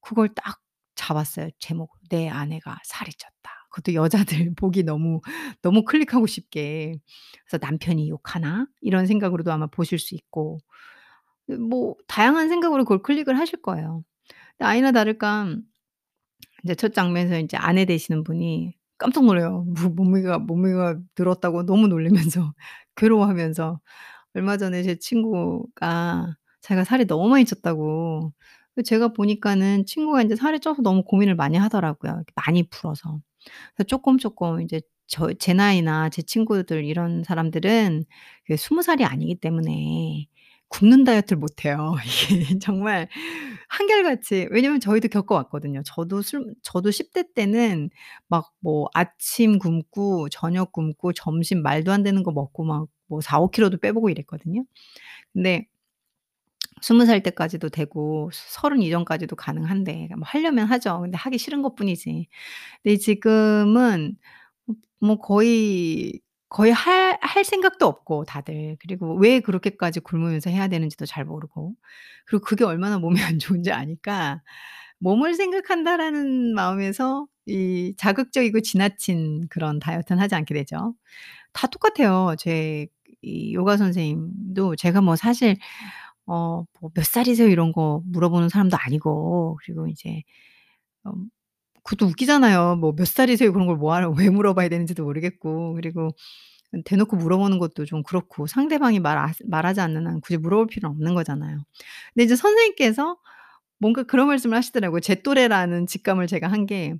그걸 0.00 0.28
딱 0.34 0.60
잡았어요 0.96 1.50
제목으로. 1.58 1.98
'내 2.10 2.28
아내가 2.28 2.78
살이 2.84 3.12
쪘다.' 3.12 3.51
그것도 3.72 3.94
여자들 3.96 4.54
보기 4.58 4.84
너무, 4.84 5.20
너무 5.62 5.84
클릭하고 5.86 6.26
쉽게. 6.28 6.94
그래서 7.48 7.58
'남편이 7.66 8.10
욕하나?' 8.10 8.66
이런 8.82 9.06
생각으로도 9.08 9.52
아마 9.52 9.66
보실 9.68 9.98
수 10.00 10.14
있고 10.16 10.58
그뭐 11.48 11.96
다양한 12.08 12.48
생각으로 12.50 12.84
그걸 12.84 13.02
클릭을 13.02 13.38
하실 13.38 13.62
거예요. 13.62 14.04
근데 14.58 14.66
아니나 14.70 14.92
다를까 14.92 15.56
이제 16.64 16.74
첫 16.76 16.94
장면에서 16.94 17.38
인제 17.38 17.56
아내 17.58 17.84
되시는 17.86 18.24
분이 18.24 18.74
깜짝 18.98 19.24
놀라요. 19.26 19.64
뭐 19.90 19.90
몸무게가 19.90 20.38
몸무게가 20.40 20.98
늘었다고 21.18 21.66
너무 21.66 21.88
놀라면서 21.88 22.54
괴로워하면서 22.96 23.80
얼마 24.36 24.56
전에 24.58 24.82
제 24.84 24.96
친구가 24.96 26.36
자기가 26.62 26.84
살이 26.84 27.06
너무 27.06 27.28
많이 27.30 27.44
쪘다고 27.46 28.32
그 28.76 28.82
제가 28.84 29.08
보니까는 29.14 29.86
친구가 29.86 30.22
인제 30.22 30.36
살이 30.36 30.60
쪄서 30.60 30.82
너무 30.82 31.04
고민을 31.04 31.36
많이 31.36 31.56
하더라고요 31.58 32.24
많이 32.36 32.64
불어서. 32.70 33.20
그래서 33.76 33.86
쪼끔, 33.88 34.18
쪼끔 34.18 34.60
이제 34.62 34.80
저 35.08 35.32
제 35.38 35.52
나이나 35.54 36.08
제 36.10 36.22
친구들 36.22 36.84
이런 36.84 37.22
사람들은 37.24 38.04
그 38.46 38.56
20 38.56 38.82
살이 38.82 39.04
아니기 39.04 39.34
때문에 39.36 40.26
굶는 40.68 41.04
다이어트를 41.04 41.38
못 41.38 41.64
해요. 41.66 41.94
정말 42.62 43.08
한결같이 43.68 44.48
왜냐면 44.50 44.80
저희도 44.80 45.08
겪어 45.08 45.34
왔거든요. 45.36 45.82
저도 45.84 46.22
술 46.22 46.54
저도 46.62 46.90
10 46.90 47.12
대 47.12 47.24
때는 47.34 47.90
막 48.28 48.52
뭐 48.60 48.88
아침 48.94 49.58
굶고 49.58 50.28
저녁 50.30 50.72
굶고 50.72 51.12
점심 51.14 51.62
말도 51.62 51.92
안 51.92 52.02
되는 52.02 52.22
거 52.22 52.32
먹고 52.32 52.64
막 52.64 52.86
뭐 53.08 53.20
4-5 53.20 53.50
킬로도 53.50 53.76
빼 53.78 53.92
보고 53.92 54.08
이랬거든요. 54.08 54.64
근데 55.32 55.66
20살 56.82 57.22
때까지도 57.22 57.68
되고 57.70 58.30
서 58.32 58.60
서른 58.60 58.82
이전까지도 58.82 59.36
가능한데 59.36 60.08
뭐 60.16 60.22
하려면 60.26 60.66
하죠. 60.68 61.00
근데 61.02 61.16
하기 61.18 61.38
싫은 61.38 61.62
것뿐이지. 61.62 62.28
근데 62.82 62.96
지금은 62.98 64.16
뭐뭐 65.00 65.18
거의, 65.18 66.20
거의 66.48 66.72
할 66.72 67.02
할 67.22 67.44
생각도 67.44 67.86
없고 67.86 68.24
다들 68.24 68.76
그리고 68.80 69.14
왜 69.16 69.40
그렇게까지 69.40 70.00
굶으면서 70.00 70.50
해야 70.50 70.68
되는지도 70.68 71.06
잘 71.06 71.24
모르고 71.24 71.74
그리고 72.26 72.44
그게 72.44 72.64
얼마나 72.64 72.98
몸에 72.98 73.22
안 73.22 73.38
좋은지 73.38 73.72
아니까 73.72 74.42
'몸을 75.00 75.34
생각한다.'라는 75.34 76.54
마음에서 76.54 77.26
이 77.46 77.94
자극적이고 77.98 78.60
지나친 78.62 79.48
그런 79.50 79.78
다이어트는 79.80 80.20
하지 80.22 80.34
않게 80.36 80.54
되죠. 80.54 80.94
다 81.52 81.66
똑같아요. 81.68 82.36
제 82.38 82.88
이 83.22 83.54
요가 83.54 83.76
선생님도 83.76 84.76
제가 84.76 85.00
뭐 85.00 85.14
사실 85.16 85.56
어 86.26 86.64
뭐 86.80 86.90
"몇 86.94 87.04
살이세요?" 87.06 87.48
이런 87.48 87.72
거 87.72 88.02
물어보는 88.06 88.48
사람도 88.50 88.76
아니고 88.80 89.58
그리고 89.64 89.88
이제 89.88 90.22
어 91.04 91.12
그것도 91.84 92.06
웃기잖아요. 92.10 92.76
뭐 92.78 92.94
"몇 92.96 93.06
살이세요?" 93.08 93.52
그런 93.52 93.66
걸 93.68 93.76
뭐 93.78 93.94
하러 93.94 94.10
왜 94.28 94.30
물어봐야 94.30 94.68
되는지도 94.70 95.04
모르겠고 95.04 95.74
그리고 95.74 96.10
대놓고 96.86 97.16
물어보는 97.18 97.58
것도 97.58 97.84
좀 97.86 98.02
그렇고 98.04 98.46
상대방이 98.46 99.00
말 99.00 99.18
아 99.18 99.32
말하지 99.46 99.80
않는 99.82 100.06
한 100.06 100.20
굳이 100.22 100.38
물어볼 100.38 100.68
필요는 100.68 100.96
없는 100.96 101.14
거잖아요. 101.14 101.58
근데 102.14 102.24
이제 102.24 102.36
선생님께서 102.36 103.18
뭔가 103.80 104.04
그런 104.04 104.28
말씀을 104.28 104.56
하시더라고요. 104.58 105.00
제 105.02 105.16
또래라는 105.22 105.86
직감을 105.88 106.26
제가 106.28 106.48
한 106.48 106.66
게 106.66 106.94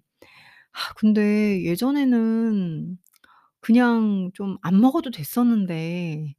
"아 0.72 0.94
근데 0.96 1.62
예전에는 1.64 2.98
그냥 3.60 4.30
좀 4.34 4.58
안 4.62 4.80
먹어도 4.80 5.10
됐었는데 5.12 6.34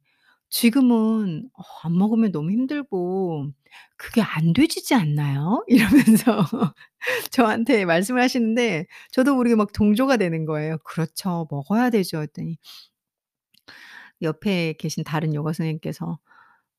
지금은 0.54 1.48
어 1.54 1.62
안 1.84 1.96
먹으면 1.98 2.32
너무 2.32 2.50
힘들고 2.50 3.50
그게 3.98 4.22
안 4.22 4.52
되지지 4.54 4.94
않나요?" 4.94 5.64
이러면서 5.68 6.46
저한테 7.32 7.84
말씀을 7.86 8.22
하시는데 8.22 8.86
저도 9.12 9.34
모르게 9.36 9.56
막 9.56 9.72
동조가 9.72 10.16
되는 10.18 10.46
거예요. 10.46 10.78
"그렇죠. 10.84 11.46
먹어야 11.50 11.90
되죠." 11.90 12.22
했더니 12.22 12.58
옆에 14.22 14.74
계신 14.78 15.04
다른 15.04 15.34
요가 15.34 15.52
선생님께서" 15.52 16.18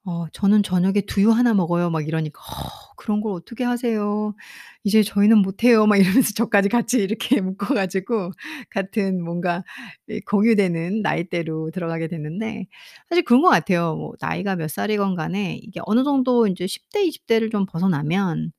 어 0.06 0.28
저는 0.34 0.62
저녁에 0.64 1.02
두유 1.02 1.32
하나 1.32 1.54
먹어요." 1.56 1.90
막 1.90 2.08
이러니까 2.08 2.40
"어 2.42 2.94
그런 2.98 3.22
걸 3.22 3.34
어떻게 3.34 3.64
하세요? 3.64 4.36
이제 4.84 5.02
저희는 5.04 5.40
못 5.40 5.64
해요." 5.64 5.88
막 5.88 5.98
이러면서 5.98 6.32
저까지 6.38 6.70
같이 6.70 7.00
이렇게 7.02 7.42
묶어 7.42 7.74
가지고 7.74 8.32
같은 8.70 9.24
뭔가 9.24 9.64
이 10.08 10.20
공유되는 10.22 11.02
나이대로 11.02 11.72
들어가게 11.72 12.08
됐는데 12.08 12.68
사실 13.10 13.24
그런 13.26 13.42
것 13.42 13.50
같아요. 13.50 13.96
뭐 13.96 14.14
나이가 14.22 14.56
몇 14.56 14.70
살이건 14.70 15.16
간에 15.16 15.56
이게 15.64 15.80
어느 15.86 16.04
정도 16.04 16.48
인제 16.48 16.68
10 16.68 16.90
대, 16.92 17.04
20 17.04 17.26
대를 17.28 17.50
좀 17.50 17.66
벗어나면 17.66 18.52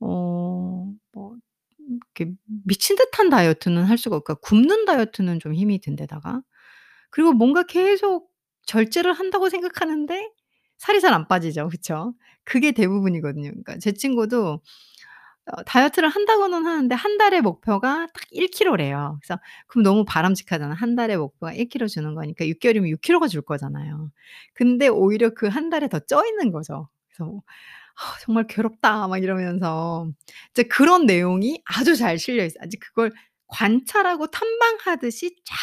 어뭐 0.00 1.36
이렇게 2.16 2.32
미친 2.66 2.96
듯한 2.96 3.30
다이어트는 3.30 3.84
할 3.84 3.98
수가 3.98 4.16
없고 4.16 4.24
그러니까 4.36 4.48
굶는 4.48 4.84
다이어트는 4.86 5.40
좀 5.40 5.54
힘이 5.54 5.80
든 5.80 5.96
데다가 5.96 6.42
그리고 7.10 7.32
뭔가 7.32 7.64
계속 7.64 8.30
절제를 8.66 9.12
한다고 9.14 9.48
생각하는데 9.50 10.30
살이 10.84 11.00
잘 11.00 11.14
안 11.14 11.28
빠지죠. 11.28 11.68
그쵸? 11.70 12.14
그게 12.44 12.72
대부분이거든요. 12.72 13.50
그러니까 13.50 13.78
제 13.78 13.92
친구도 13.92 14.60
어 15.46 15.62
다이어트를 15.64 16.08
한다고는 16.08 16.64
하는데 16.66 16.94
1 16.94 17.18
달의 17.18 17.42
목표가 17.42 18.06
딱 18.14 18.22
1 18.32 18.48
킬로래요. 18.48 19.18
그래서 19.22 19.40
그럼 19.68 19.82
너무 19.84 20.04
바람직하잖아. 20.06 20.74
1 20.74 20.96
달의 20.96 21.18
목표가 21.18 21.52
1 21.54 21.68
킬로 21.68 21.86
주는 21.88 22.14
거니까 22.14 22.46
6 22.48 22.58
개월이면 22.60 22.88
6 22.90 23.00
킬로가 23.02 23.28
줄 23.28 23.42
거잖아요. 23.42 24.10
근데 24.54 24.88
오히려 24.88 25.30
그 25.34 25.48
1 25.48 25.70
달에 25.70 25.88
더 25.88 26.00
쪄 26.00 26.24
있는 26.26 26.50
거죠. 26.52 26.88
그래서 27.08 27.42
"아 27.96 28.18
정말 28.22 28.46
괴롭다." 28.48 29.08
막 29.08 29.18
이러면서 29.22 30.08
이제 30.52 30.62
그런 30.64 31.06
내용이 31.06 31.62
아주 31.66 31.96
잘 31.96 32.18
실려 32.18 32.44
있어요. 32.44 32.60
아직 32.64 32.78
그걸 32.80 33.12
관찰하고 33.48 34.28
탐방하듯이 34.28 35.36
쫙 35.44 35.56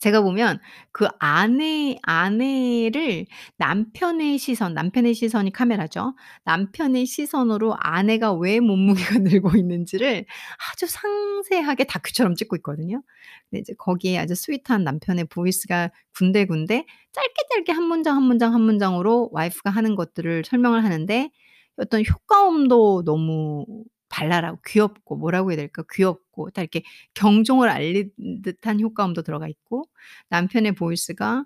제가 0.00 0.22
보면 0.22 0.58
그 0.92 1.06
아내 1.18 1.96
아내를 2.02 3.26
남편의 3.58 4.38
시선 4.38 4.74
남편의 4.74 5.14
시선이 5.14 5.52
카메라죠. 5.52 6.14
남편의 6.44 7.06
시선으로 7.06 7.76
아내가 7.78 8.32
왜 8.32 8.60
몸무게가 8.60 9.18
늘고 9.20 9.56
있는지를 9.56 10.26
아주 10.72 10.86
상세하게 10.86 11.84
다큐처럼 11.84 12.34
찍고 12.34 12.56
있거든요. 12.56 13.02
근데 13.50 13.60
이제 13.60 13.74
거기에 13.78 14.18
아주 14.18 14.34
스위트한 14.34 14.84
남편의 14.84 15.26
보이스가 15.26 15.90
군데군데 16.16 16.84
짧게 17.12 17.34
짧게 17.54 17.72
한 17.72 17.84
문장, 17.84 18.16
한 18.16 18.22
문장, 18.22 18.54
한 18.54 18.60
문장으로 18.62 19.30
와이프가 19.32 19.70
하는 19.70 19.94
것들을 19.96 20.44
설명을 20.44 20.84
하는데 20.84 21.30
어떤 21.76 22.02
효과음도 22.04 23.04
너무 23.04 23.66
발랄하고 24.08 24.58
귀엽고 24.66 25.16
뭐라고 25.16 25.50
해야 25.50 25.56
될까? 25.56 25.82
귀엽 25.92 26.20
고딱 26.36 26.62
이렇게 26.62 26.82
경종을 27.14 27.68
알리는 27.70 28.42
듯한 28.42 28.80
효과음도 28.80 29.22
들어가 29.22 29.48
있고 29.48 29.84
남편의 30.30 30.72
보이스가 30.76 31.44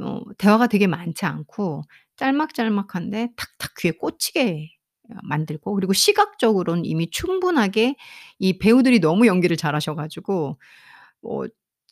어 0.00 0.20
대화가 0.38 0.66
되게 0.68 0.86
많지 0.88 1.24
않고 1.26 1.82
짤막짤막한데 2.16 3.30
탁탁 3.36 3.74
귀에 3.80 3.92
꽂히게 3.92 4.70
어 5.10 5.16
만들고 5.24 5.74
그리고 5.74 5.92
시각적으로는 5.92 6.84
이미 6.86 7.10
충분하게 7.10 7.96
이 8.40 8.58
배우들이 8.58 9.00
너무 9.00 9.26
연기를 9.26 9.56
잘하셔 9.56 9.94
가지고 9.94 10.58
어 11.22 11.42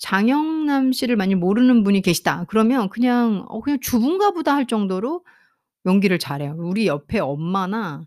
장영남 0.01 0.93
씨를 0.93 1.17
만약 1.17 1.39
모르는 1.39 1.85
분이 1.85 2.03
계시다 2.03 2.45
그러면 2.49 2.89
그냥 2.91 3.45
'어 3.49 3.61
그냥 3.63 3.81
주부인가 3.81 4.33
보다.' 4.33 4.55
할 4.57 4.67
정도로 4.67 5.25
연기를 5.87 6.19
잘해요. 6.21 6.57
우리 6.59 6.87
옆에 6.89 7.19
엄마나 7.21 8.05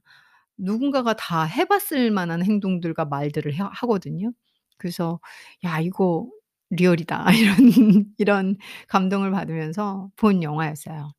누군가가 0.58 1.14
다 1.16 1.46
해 1.46 1.66
봤을 1.66 2.12
만한 2.12 2.44
행동들과 2.44 3.06
말들을 3.06 3.54
해 3.54 3.60
하거든요. 3.62 4.32
그래서 4.78 5.20
'야 5.64 5.80
이거 5.80 6.28
리얼이다.' 6.72 7.26
이런 7.34 8.06
이런 8.18 8.58
감동을 8.88 9.32
받으면서 9.32 10.10
본 10.18 10.44
영화였어요. 10.44 11.12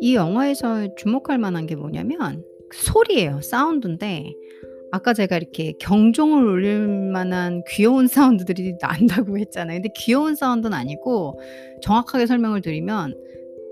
이 0.00 0.14
영화에서 0.14 0.94
주목할 0.94 1.38
만한 1.38 1.66
게 1.66 1.74
뭐냐면 1.74 2.44
그 2.70 2.78
소리예요. 2.78 3.40
사운드인데 3.42 4.32
아까 4.90 5.12
제가 5.12 5.36
이렇게 5.36 5.74
경종을 5.80 6.44
울릴 6.46 6.88
만한 6.88 7.62
귀여운 7.68 8.06
사운드들이 8.08 8.76
난다고 8.80 9.38
했잖아요. 9.38 9.78
근데 9.78 9.90
귀여운 9.96 10.34
사운드는 10.34 10.76
아니고 10.76 11.40
정확하게 11.82 12.26
설명을 12.26 12.62
드리면 12.62 13.14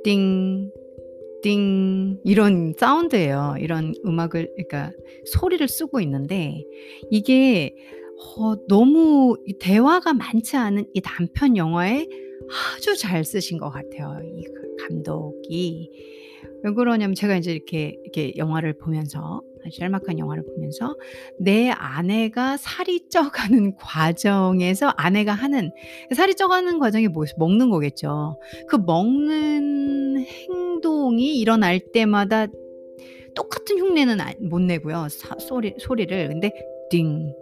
띵 0.07 0.71
띵 1.43 2.21
이런 2.25 2.75
사운드예요. 2.79 3.57
이런 3.59 3.93
음악을 4.05 4.53
그러니까 4.55 4.93
소리를 5.25 5.67
쓰고 5.67 6.01
있는데 6.01 6.65
이게 7.11 7.75
어 8.39 8.55
너무 8.69 9.37
이 9.47 9.59
대화가 9.59 10.15
많지 10.15 10.57
않은 10.57 10.87
이 10.95 11.01
단편 11.01 11.57
영화에 11.57 12.07
아주 12.77 12.97
잘 12.97 13.25
쓰신 13.25 13.59
것 13.59 13.71
같아요, 13.71 14.17
이그 14.23 14.77
감독이. 14.89 15.91
왜 16.63 16.73
그러냐면 16.73 17.15
제가 17.15 17.37
인제 17.37 17.53
이렇게 17.53 17.97
이렇게 18.03 18.33
영화를 18.37 18.75
보면서 18.79 19.43
짤막한 19.73 20.19
영화를 20.19 20.45
보면서 20.45 20.97
내 21.39 21.71
아내가 21.71 22.57
살이 22.57 23.09
쪄가는 23.09 23.75
과정에서 23.79 24.89
아내가 24.97 25.33
하는 25.33 25.73
살이 26.15 26.35
쪄가는 26.35 26.79
과정이 26.79 27.09
뭐였어 27.09 27.35
먹는 27.39 27.71
거겠죠. 27.71 28.39
그 28.69 28.77
먹는 28.77 30.25
행동이 30.25 31.39
일어날 31.39 31.81
때마다 31.93 32.47
똑같은 33.35 33.79
흉내는 33.79 34.21
안못 34.21 34.63
내고요. 34.63 35.09
사 35.11 35.37
소리 35.39 35.75
소리를. 35.79 36.29
근데 36.29 36.51
띵 36.91 37.33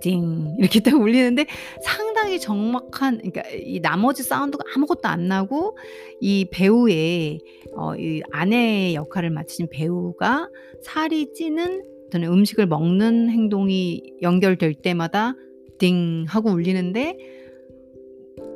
띵 0.00 0.56
이렇게 0.58 0.80
딱 0.80 0.94
울리는데 0.94 1.46
상당히 1.82 2.40
적막한 2.40 3.18
그러니까 3.18 3.42
이 3.50 3.80
나머지 3.80 4.22
사운드가 4.22 4.64
아무것도 4.74 5.08
안 5.08 5.28
나고 5.28 5.76
이 6.20 6.46
배우의 6.50 7.40
어 7.76 7.94
이 7.96 8.22
아내의 8.30 8.94
역할을 8.94 9.30
맡으신 9.30 9.68
배우가 9.70 10.48
살이 10.82 11.32
찌는 11.32 11.84
어떤 12.06 12.24
음식을 12.24 12.66
먹는 12.66 13.30
행동이 13.30 14.14
연결될 14.22 14.74
때마다 14.74 15.34
띵 15.78 16.24
하고 16.28 16.50
울리는데 16.50 17.16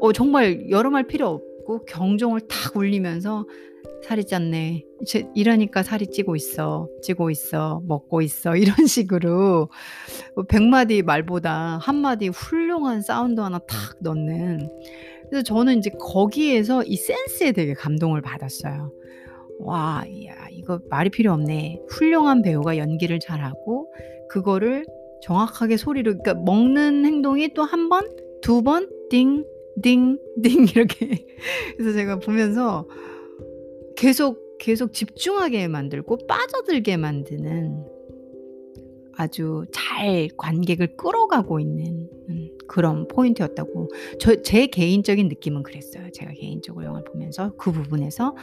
어 0.01 0.13
정말 0.13 0.71
여러 0.71 0.91
말 0.91 1.07
필요 1.07 1.29
없고 1.29 1.85
경종을 1.85 2.41
탁 2.49 2.77
울리면서" 2.77 3.47
살이 4.05 4.23
쪘네. 4.25 4.85
이제 5.03 5.27
이러니까 5.35 5.83
살이 5.83 6.07
찌고 6.07 6.37
있어. 6.37 6.89
찌고 7.03 7.31
있어. 7.31 7.83
먹고 7.87 8.23
있어." 8.23 8.55
이런 8.83 8.87
식으로 8.87 9.69
어100 10.37 10.63
마디 10.69 11.03
말보다 11.03 11.79
1 11.83 11.97
마디 11.97 12.29
훌륭한 12.29 13.03
사운드 13.03 13.41
하나 13.41 13.59
탁 13.61 13.97
넣는 14.01 14.69
그래서 15.31 15.43
저는 15.45 15.75
인제 15.75 15.91
거기에서 16.01 16.85
이 16.85 16.97
센스에 16.97 17.53
되게 17.53 17.75
감동을 17.75 18.21
받았어요. 18.23 18.93
'와 19.61 20.05
야 20.27 20.35
이거 20.53 20.81
말이 20.91 21.11
필요 21.11 21.33
없네. 21.33 21.81
훌륭한 21.91 22.43
배우가 22.43 22.79
연기를 22.79 23.21
잘하고 23.21 23.93
그거를 24.31 24.85
정확하게 25.23 25.77
소리로 25.79 26.19
그러니까 26.19 26.35
먹는 26.35 27.07
행동이 27.07 27.49
또1 27.55 27.89
번, 27.91 28.05
2번띵 28.43 29.45
띵 29.83 30.19
띵 30.43 30.67
이렇게 30.77 31.27
그래서 31.79 31.93
제가 31.95 32.19
보면서 32.21 32.87
계속, 33.97 34.59
계속 34.59 34.93
집중하게 34.93 35.69
만들고 35.69 36.19
빠져들게 36.27 36.97
만드는 36.97 37.85
아주 39.17 39.65
잘 39.73 40.29
관객을 40.37 40.97
끌어가고 40.97 41.61
있는 41.61 42.09
음 42.29 42.49
그런 42.67 43.07
포인트였다고 43.07 43.89
저 44.19 44.43
제 44.43 44.67
개인적인 44.67 45.29
느낌은 45.29 45.63
그랬어요. 45.63 46.11
제가 46.13 46.33
개인적으로 46.33 46.85
영화를 46.87 47.05
보면서 47.13 47.53
그 47.57 47.71
부분에서 47.71 48.35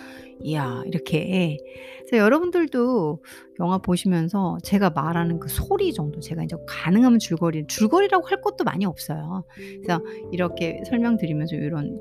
'이야.' 0.41 0.83
이렇게 0.85 1.57
그래서 2.05 2.23
여러분들도 2.23 3.19
영화 3.59 3.79
보시면서 3.79 4.59
제가 4.63 4.91
말하는 4.91 5.39
그 5.39 5.49
소리 5.49 5.91
정도 5.93 6.21
제가 6.21 6.43
인제 6.43 6.55
가능하면 6.67 7.19
줄거리 7.19 7.65
줄거리라고 7.67 8.25
할 8.27 8.41
것도 8.41 8.63
많이 8.63 8.85
없어요. 8.85 9.43
그래서 9.83 10.01
이렇게 10.31 10.81
설명드리면서 10.87 11.57
요런 11.57 11.99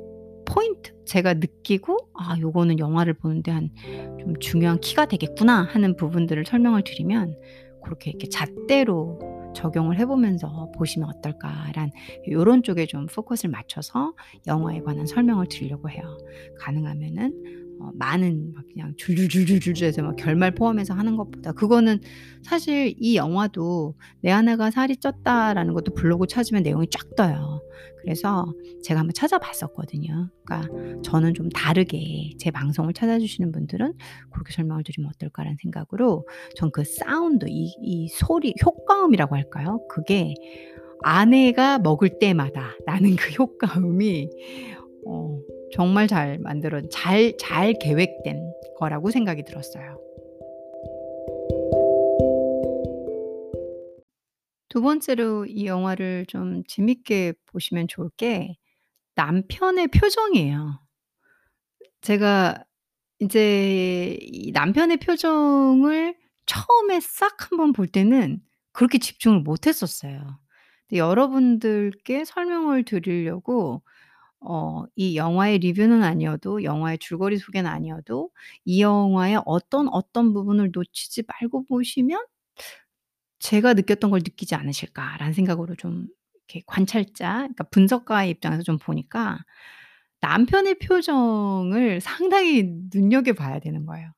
포인트 0.52 0.92
제가 1.06 1.34
느끼고 1.34 1.96
'아 2.14 2.36
요거는 2.40 2.78
영화를 2.78 3.14
보는데 3.14 3.50
한 3.52 3.70
좀 4.20 4.34
중요한 4.40 4.80
키가 4.80 5.06
되겠구나.' 5.06 5.62
하는 5.64 5.96
부분들을 5.96 6.44
설명을 6.46 6.82
드리면 6.84 7.36
고렇게 7.82 8.10
이렇게 8.10 8.28
잣대로 8.28 9.18
적용을 9.54 9.98
해 9.98 10.06
보면서 10.06 10.70
보시면 10.76 11.08
어떨까란 11.08 11.90
요런 12.30 12.62
쪽에 12.62 12.86
좀 12.86 13.06
포커스를 13.06 13.50
맞춰서 13.50 14.14
영화에 14.46 14.80
관한 14.80 15.06
설명을 15.06 15.46
드리려고 15.48 15.90
해요. 15.90 16.02
가능하면은 16.58 17.59
어 17.80 17.90
많은 17.94 18.52
막 18.54 18.64
그냥 18.72 18.94
줄줄줄줄줄줄 18.96 19.86
해서 19.86 20.02
막 20.02 20.16
결말 20.16 20.54
포함해서 20.54 20.94
하는 20.94 21.16
것보다 21.16 21.52
그거는 21.52 22.00
사실 22.42 22.94
이 22.98 23.16
영화도 23.16 23.94
"내 24.20 24.30
아내가 24.30 24.70
살이 24.70 24.96
쪘다."라는 24.96 25.72
것도 25.74 25.94
블로그 25.94 26.26
찾으면 26.26 26.62
내용이 26.62 26.88
쫙 26.90 27.14
떠요. 27.16 27.62
그래서 28.02 28.46
제가 28.82 29.00
한번 29.00 29.12
찾아봤었거든요. 29.14 30.30
그러니까 30.44 30.68
저는 31.02 31.34
좀 31.34 31.48
다르게 31.50 32.30
제 32.38 32.50
방송을 32.50 32.92
찾아주시는 32.94 33.52
분들은 33.52 33.94
고렇게 34.30 34.52
설명을 34.52 34.82
드리면 34.84 35.10
어떨까라는 35.16 35.56
생각으로 35.62 36.26
전 36.56 36.70
그 36.72 36.84
사운드 36.84 37.46
이 37.48 37.72
이 37.82 38.08
소리 38.08 38.54
효과음이라고 38.64 39.34
할까요? 39.36 39.80
그게 39.88 40.34
아내가 41.02 41.78
먹을 41.78 42.18
때마다 42.18 42.72
나는 42.86 43.16
그 43.16 43.30
효과음이 43.32 44.28
어 45.06 45.38
정말 45.72 46.08
잘 46.08 46.38
만들어 46.38 46.80
잘 46.88 47.36
잘 47.38 47.74
계획된 47.74 48.52
거라고 48.78 49.10
생각이 49.10 49.44
들었어요. 49.44 49.98
2 54.68 54.80
번째로 54.80 55.46
이 55.46 55.66
영화를 55.66 56.26
좀 56.26 56.62
재밌게 56.68 57.34
보시면 57.46 57.88
좋을 57.88 58.08
게 58.16 58.56
남편의 59.16 59.88
표정이에요. 59.88 60.80
제가 62.00 62.64
인제 63.18 64.18
이 64.20 64.52
남편의 64.52 64.98
표정을 64.98 66.16
처음에 66.46 67.00
싹 67.00 67.50
한번 67.50 67.72
볼 67.72 67.86
때는 67.86 68.40
그렇게 68.72 68.98
집중을 68.98 69.40
못 69.40 69.66
했었어요. 69.66 70.38
여러분들께 70.92 72.24
설명을 72.24 72.84
드리려고 72.84 73.82
어 74.40 74.84
이 74.96 75.16
영화의 75.16 75.58
리뷰는 75.58 76.02
아니어도 76.02 76.64
영화의 76.64 76.98
줄거리 76.98 77.38
소개는 77.38 77.70
아니어도 77.70 78.30
'이 78.64 78.82
영화의 78.82 79.42
어떤, 79.46 79.88
어떤 79.88 80.32
부분을 80.34 80.70
놓치지 80.72 81.24
말고 81.28 81.64
보시면 81.66 82.24
제가 83.38 83.74
느꼈던 83.74 84.10
걸 84.10 84.20
느끼지 84.24 84.54
않으실까.'라는 84.54 85.32
생각으로 85.34 85.74
좀 85.76 86.06
이렇게 86.48 86.62
관찰자 86.66 87.34
그러니까 87.38 87.64
분석가의 87.64 88.30
입장에서 88.30 88.62
좀 88.62 88.78
보니까 88.78 89.38
남편의 90.20 90.78
표정을 90.80 92.00
상당히 92.02 92.64
눈여겨 92.92 93.32
봐야 93.34 93.58
되는 93.60 93.86
거예요. 93.86 94.12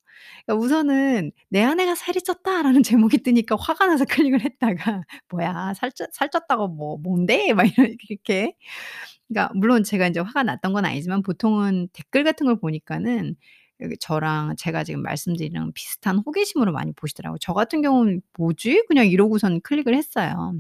그러니까 0.47 0.65
우선은 0.65 1.33
'내 1.51 1.63
아내가 1.63 1.95
살이 1.95 2.21
쪘다.'라는 2.21 2.83
제목이 2.85 3.19
뜨니까 3.23 3.57
화가 3.59 3.87
나서 3.87 4.05
클릭을 4.07 4.41
했다가 4.45 5.03
'뭐야 5.31 5.75
살쪘살 5.77 6.31
쪘다고 6.31 6.69
뭐 6.77 6.99
뭔데?' 6.99 7.53
막 7.55 7.67
이렇게 7.79 8.55
그러니까 9.33 9.51
물론 9.55 9.85
제가 9.85 10.07
인제 10.09 10.21
화가 10.21 10.43
났던 10.45 10.73
건 10.73 10.85
아니지만 10.85 11.23
보통은 11.23 11.89
댓글 11.93 12.25
같은 12.25 12.47
걸 12.47 12.57
보니까는 12.61 13.37
저랑 14.01 14.57
제가 14.59 14.85
지금 14.85 15.03
말씀드리는 15.03 15.73
비슷한 15.75 16.19
호기심으로 16.19 16.73
많이 16.73 16.93
보시더라고요. 16.95 17.39
저 17.41 17.53
같은 17.55 17.83
경우는 17.83 18.21
'뭐지?' 18.39 18.85
그냥 18.89 19.07
이러고선 19.09 19.61
클릭을 19.63 19.95
했어요. 19.97 20.55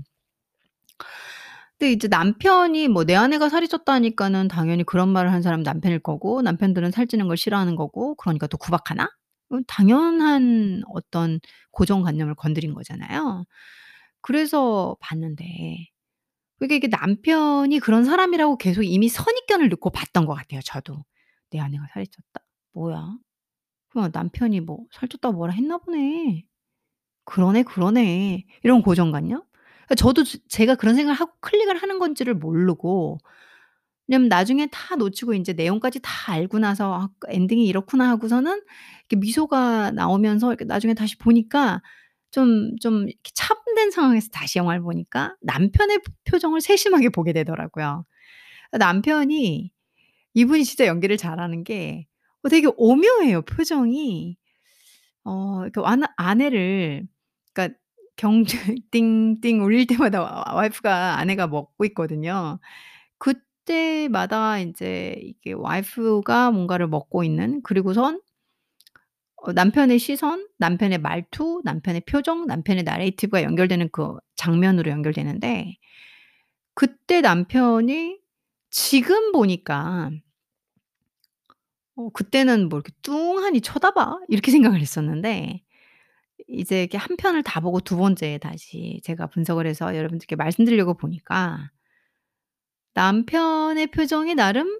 근데 1.78 1.92
이제 1.92 2.08
남편이 2.08 2.88
뭐 2.88 3.04
"내 3.04 3.14
아내가 3.14 3.48
살이 3.48 3.66
쪘다."하니까는 3.68 4.48
당연히 4.48 4.84
그런 4.84 5.08
말을 5.10 5.30
하는 5.30 5.42
사람은 5.42 5.62
남편일 5.64 5.98
거고 6.00 6.42
남편들은 6.42 6.90
살찌는 6.92 7.28
걸 7.28 7.36
싫어하는 7.36 7.76
거고 7.76 8.14
그러니까 8.16 8.46
또 8.46 8.56
구박하나? 8.58 9.08
그건 9.48 9.64
당연한 9.68 10.82
어떤 10.88 11.40
고정관념을 11.72 12.34
건드린 12.36 12.74
거잖아요. 12.74 13.44
그래서 14.22 14.96
봤는데 15.00 15.88
그게 16.62 16.76
이게 16.76 16.86
남편이 16.88 17.80
그런 17.80 18.04
사람이라고 18.04 18.56
계속 18.58 18.84
이미 18.84 19.08
선입견을 19.08 19.68
넣고 19.70 19.90
봤던 19.90 20.26
것 20.26 20.34
같아요 20.34 20.60
저도. 20.64 21.04
'내 21.50 21.58
아내가 21.60 21.86
살이 21.92 22.06
쪘다. 22.06 22.42
뭐야? 22.74 23.18
그냥 23.90 24.10
남편이 24.14 24.60
뭐 24.62 24.86
살쪘다고 24.94 25.34
뭐라 25.34 25.54
했나 25.54 25.78
보네. 25.78 26.44
그러네, 27.26 27.64
그러네.' 27.64 28.46
이런 28.64 28.82
고정관념? 28.82 29.42
그러니까 29.86 29.94
저도 29.96 30.24
즈 30.24 30.38
제가 30.48 30.76
그런 30.76 30.94
생각을 30.96 31.18
하고 31.20 31.32
클릭을 31.40 31.76
하는 31.82 31.98
건지를 32.00 32.34
모르고 32.34 33.18
왜냐면 34.08 34.28
나중에 34.28 34.66
다 34.72 34.96
놓치고 34.96 35.34
인제 35.34 35.54
내용까지 35.54 36.00
다 36.02 36.32
알고 36.32 36.58
나서 36.58 36.94
'아 36.94 37.08
그 37.18 37.28
엔딩이 37.30 37.66
이렇구나.' 37.66 38.08
하고서는 38.10 38.62
이렇게 39.10 39.16
미소가 39.16 39.92
나오면서 39.92 40.48
이렇게 40.50 40.64
나중에 40.64 40.94
다시 40.94 41.16
보니까 41.18 41.82
좀 42.32 42.76
좀 42.80 43.08
이렇게 43.08 43.30
참 43.34 43.56
된 43.74 43.90
상황에서 43.90 44.28
다시 44.32 44.58
영화를 44.58 44.82
보니까 44.82 45.36
남편의 45.42 45.98
표 46.00 46.12
표정을 46.32 46.60
세심하게 46.60 47.10
보게 47.10 47.32
되더라고요. 47.32 48.04
아 48.72 48.78
남편이 48.78 49.72
이분이 50.34 50.64
진짜 50.64 50.86
연기를 50.86 51.16
잘하는 51.18 51.64
게어 51.64 52.04
되게 52.50 52.68
오묘해요 52.76 53.42
표정이. 53.42 54.36
어그 55.24 55.82
아나 55.82 56.08
아내를 56.16 57.06
그러니까 57.54 57.78
경주 58.16 58.56
띵띵 58.92 59.62
울릴 59.64 59.86
때마다 59.86 60.22
와 60.22 60.44
와이프가 60.54 61.18
아내가 61.18 61.46
먹고 61.48 61.84
있거든요. 61.86 62.58
그때마다 63.18 64.58
인제 64.58 65.16
이게 65.22 65.52
와이프가 65.54 66.50
뭔가를 66.52 66.88
먹고 66.88 67.24
있는 67.24 67.62
그리고선 67.62 68.16
어 68.16 68.20
남편의 69.52 69.98
시선, 69.98 70.46
남편의 70.58 70.98
말투, 70.98 71.60
남편의 71.64 72.02
표정, 72.02 72.46
남편의 72.46 72.84
나레이티브가 72.84 73.42
연결되는 73.42 73.88
그 73.92 74.16
장면으로 74.36 74.90
연결되는데 74.90 75.76
그때 76.74 77.20
남편이 77.20 78.18
지금 78.70 79.32
보니까 79.32 80.10
어 81.96 82.08
그때는 82.10 82.68
뭐 82.68 82.78
이렇게 82.78 82.92
'뚱하니 83.02 83.60
쳐다봐?' 83.60 84.20
이렇게 84.28 84.50
생각을 84.52 84.80
했었는데 84.80 85.62
이제 86.48 86.80
이렇게 86.82 86.98
한 86.98 87.16
편을 87.16 87.42
다 87.44 87.60
보고 87.60 87.80
두 87.80 87.96
번째 87.96 88.38
다시 88.42 89.00
제가 89.04 89.28
분석을 89.28 89.66
해서 89.66 89.96
여러분들께 89.96 90.36
말씀드리려고 90.36 90.94
보니까 90.94 91.70
남편의 92.94 93.88
표정이 93.88 94.34
나름 94.34 94.78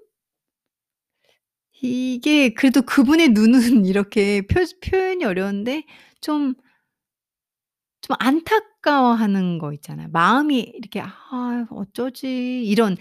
이게 1.83 2.53
그래도 2.53 2.81
그분의 2.83 3.29
눈은 3.29 3.85
이렇게 3.87 4.41
표 4.47 4.61
표현이 4.83 5.25
어려운데 5.25 5.83
좀 6.21 6.55
좀 8.01 8.15
안타까워하는 8.19 9.59
거 9.59 9.71
있잖아요. 9.73 10.07
마음이 10.11 10.59
이렇게 10.59 11.01
'아 11.01 11.65
어쩌지?' 11.69 12.63
이런 12.65 12.97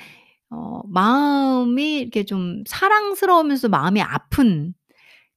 어 0.51 0.83
마음이 0.89 2.01
이렇게 2.01 2.25
좀 2.25 2.63
사랑스러우면서 2.67 3.69
마음이 3.69 4.01
아픈 4.03 4.75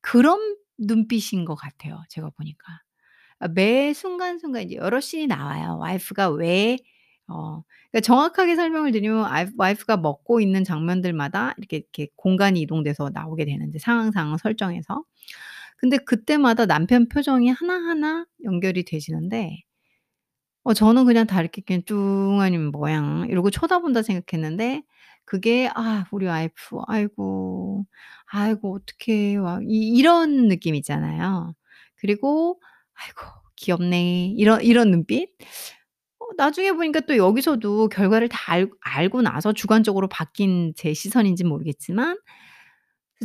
그런 0.01 0.57
눈빛인 0.79 1.45
것 1.45 1.55
같아요 1.55 2.03
제가 2.09 2.31
보니까. 2.37 2.65
아 3.39 3.47
매 3.49 3.93
순간순간 3.93 4.63
이제 4.63 4.75
여러 4.77 5.01
씬이 5.01 5.27
나와요. 5.27 5.77
와이프가 5.81 6.29
왜 6.31 6.77
어 7.27 7.63
그러니까 7.91 8.01
정확하게 8.05 8.55
설명을 8.55 8.91
드리면 8.91 9.19
와이프 9.23 9.53
와이프가 9.57 9.97
먹고 9.97 10.41
있는 10.41 10.63
장면들마다 10.63 11.53
이렇게 11.57 11.77
이렇게 11.77 12.07
공간이 12.15 12.61
이동돼서 12.61 13.09
나오게 13.13 13.45
되는데 13.45 13.79
상황, 13.79 14.11
상황 14.11 14.37
설정해서. 14.37 15.03
근데 15.77 15.97
그때마다 15.97 16.65
남편 16.67 17.09
표정이 17.09 17.49
하나하나 17.51 18.25
연결이 18.45 18.85
되시는데 18.85 19.63
어 20.63 20.73
저는 20.73 21.05
그냥 21.05 21.27
다 21.27 21.41
이렇게 21.41 21.61
그냥 21.61 21.83
'뚱하니 21.85 22.57
뭐야.' 22.57 23.25
이러고 23.29 23.51
쳐다본다 23.51 24.01
생각했는데 24.01 24.81
그게 25.23 25.69
'아 25.75 26.05
우리 26.11 26.25
와이프 26.25 26.79
아이고, 26.87 27.85
아이고 28.25 28.75
어떡해.' 28.75 29.37
막이 29.37 29.65
이런 29.67 30.47
느낌 30.47 30.73
있잖아요. 30.75 31.53
그리고 31.97 32.59
'아이고 32.95 33.21
귀엽네.' 33.57 34.33
이런 34.37 34.61
이런 34.63 34.89
눈빛? 34.91 35.29
어 36.27 36.33
나중에 36.37 36.71
보니까 36.73 37.01
또 37.01 37.17
여기서도 37.17 37.89
결과를 37.89 38.29
다 38.29 38.45
알 38.53 38.69
알고 38.81 39.21
나서 39.21 39.53
주관적으로 39.53 40.07
바뀐 40.07 40.73
제 40.75 40.93
시선인진 40.93 41.47
모르겠지만 41.47 42.17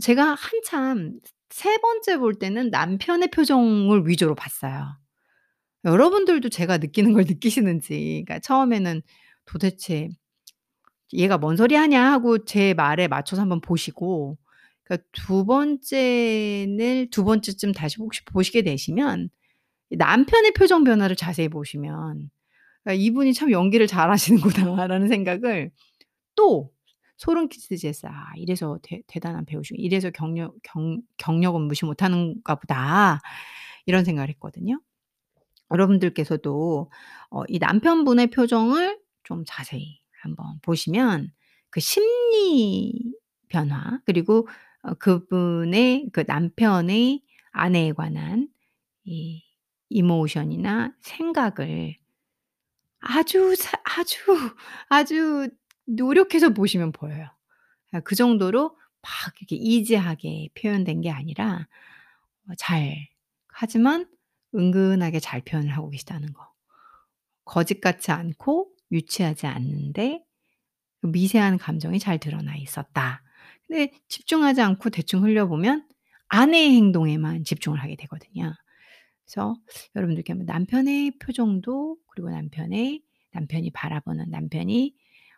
제가 0.00 0.34
한참 0.34 1.18
세 1.50 1.78
번째 1.78 2.18
볼 2.18 2.34
때는 2.34 2.70
남편의 2.70 3.30
표정을 3.30 4.06
위주로 4.06 4.34
봤어요. 4.34 4.96
여러분들도 5.84 6.48
제가 6.50 6.78
느끼는 6.78 7.12
걸 7.14 7.24
느끼시는지 7.28 8.24
그러니까 8.26 8.40
처음에는 8.40 9.02
도대체 9.46 10.10
'얘가 11.12 11.38
뭔 11.38 11.56
소리 11.56 11.74
하냐.' 11.74 12.12
하고 12.12 12.44
제 12.44 12.74
말에 12.74 13.08
맞춰서 13.08 13.42
한번 13.42 13.60
보시고 13.60 14.38
그러니까 14.84 15.06
두 15.12 15.44
번째는 15.46 17.08
두 17.10 17.24
번째쯤 17.24 17.72
다시 17.72 17.96
혹시 17.98 18.24
보시게 18.24 18.62
되시면 18.62 19.28
이 19.90 19.96
남편의 19.96 20.52
표정 20.54 20.84
변화를 20.84 21.16
자세히 21.16 21.48
보시면' 21.48 22.30
아 22.85 22.93
이분이 22.93 23.35
참 23.35 23.51
연기를 23.53 23.87
잘 23.87 24.11
하시는구나.'라는 24.11 25.09
생각을 25.09 25.71
또 26.37 26.73
소름 27.19 27.49
끼치듯이 27.49 27.88
했어요. 27.88 28.12
'아 28.14 28.33
이래서 28.37 28.79
대 28.83 29.03
대단한 29.09 29.45
배우시고 29.47 29.77
이래서 29.81 30.11
경력 30.11 30.55
경 30.64 31.03
경력은 31.19 31.62
무시 31.62 31.85
못하는가 31.87 32.57
보다.' 32.57 33.21
이런 33.87 34.05
생각을 34.07 34.29
했거든요. 34.31 34.81
여러분들께서도 35.71 36.90
어 37.31 37.45
이 37.49 37.59
남편분의 37.59 38.29
표정을 38.29 39.01
좀 39.25 39.45
자세히 39.47 40.01
한번 40.23 40.59
보시면 40.62 41.33
그 41.71 41.81
심리 41.81 43.14
변화 43.49 44.01
그리고 44.07 44.49
어 44.83 44.95
그분의 44.95 46.09
그 46.12 46.25
남편의 46.27 47.23
아내에 47.53 47.93
관한 47.93 48.49
이 49.05 49.43
이모션이나 49.90 50.95
생각을 51.03 51.97
아주 53.00 53.54
사 53.56 53.78
아주, 53.84 54.16
아주 54.88 55.48
노력해서 55.86 56.50
보시면 56.50 56.92
보여요. 56.92 57.28
아그 57.92 58.14
정도로 58.16 58.70
막 59.02 59.10
이렇게 59.40 59.56
이지하게 59.56 60.50
표현된 60.60 61.00
게 61.02 61.10
아니라 61.10 61.66
어 62.50 62.54
잘 62.58 62.96
하지만 63.48 64.08
은근하게 64.54 65.20
잘 65.20 65.42
표현을 65.42 65.70
하고 65.76 65.90
계시다는 65.90 66.32
거. 66.34 66.52
거짓 67.44 67.80
같지 67.80 68.12
않고 68.12 68.70
유치하지 68.92 69.46
않는데 69.46 70.22
그 71.02 71.08
미세한 71.08 71.58
감정이 71.58 71.98
잘 72.00 72.18
드러나 72.18 72.56
있었다. 72.56 73.22
근데 73.66 73.92
집중하지 74.08 74.60
않고 74.62 74.90
대충 74.90 75.24
흘려보면 75.24 75.88
아내의 76.28 76.76
행동에만 76.76 77.44
집중을 77.44 77.82
하게 77.82 77.96
되거든요. 77.96 78.54
그래서 79.31 79.55
여러분들께 79.95 80.33
한번 80.33 80.47
남편의 80.47 81.19
표정도 81.19 81.97
그리고 82.09 82.31
남편의 82.31 83.03
남편이 83.33 83.71
바라보는 83.71 84.29
남편이 84.29 84.93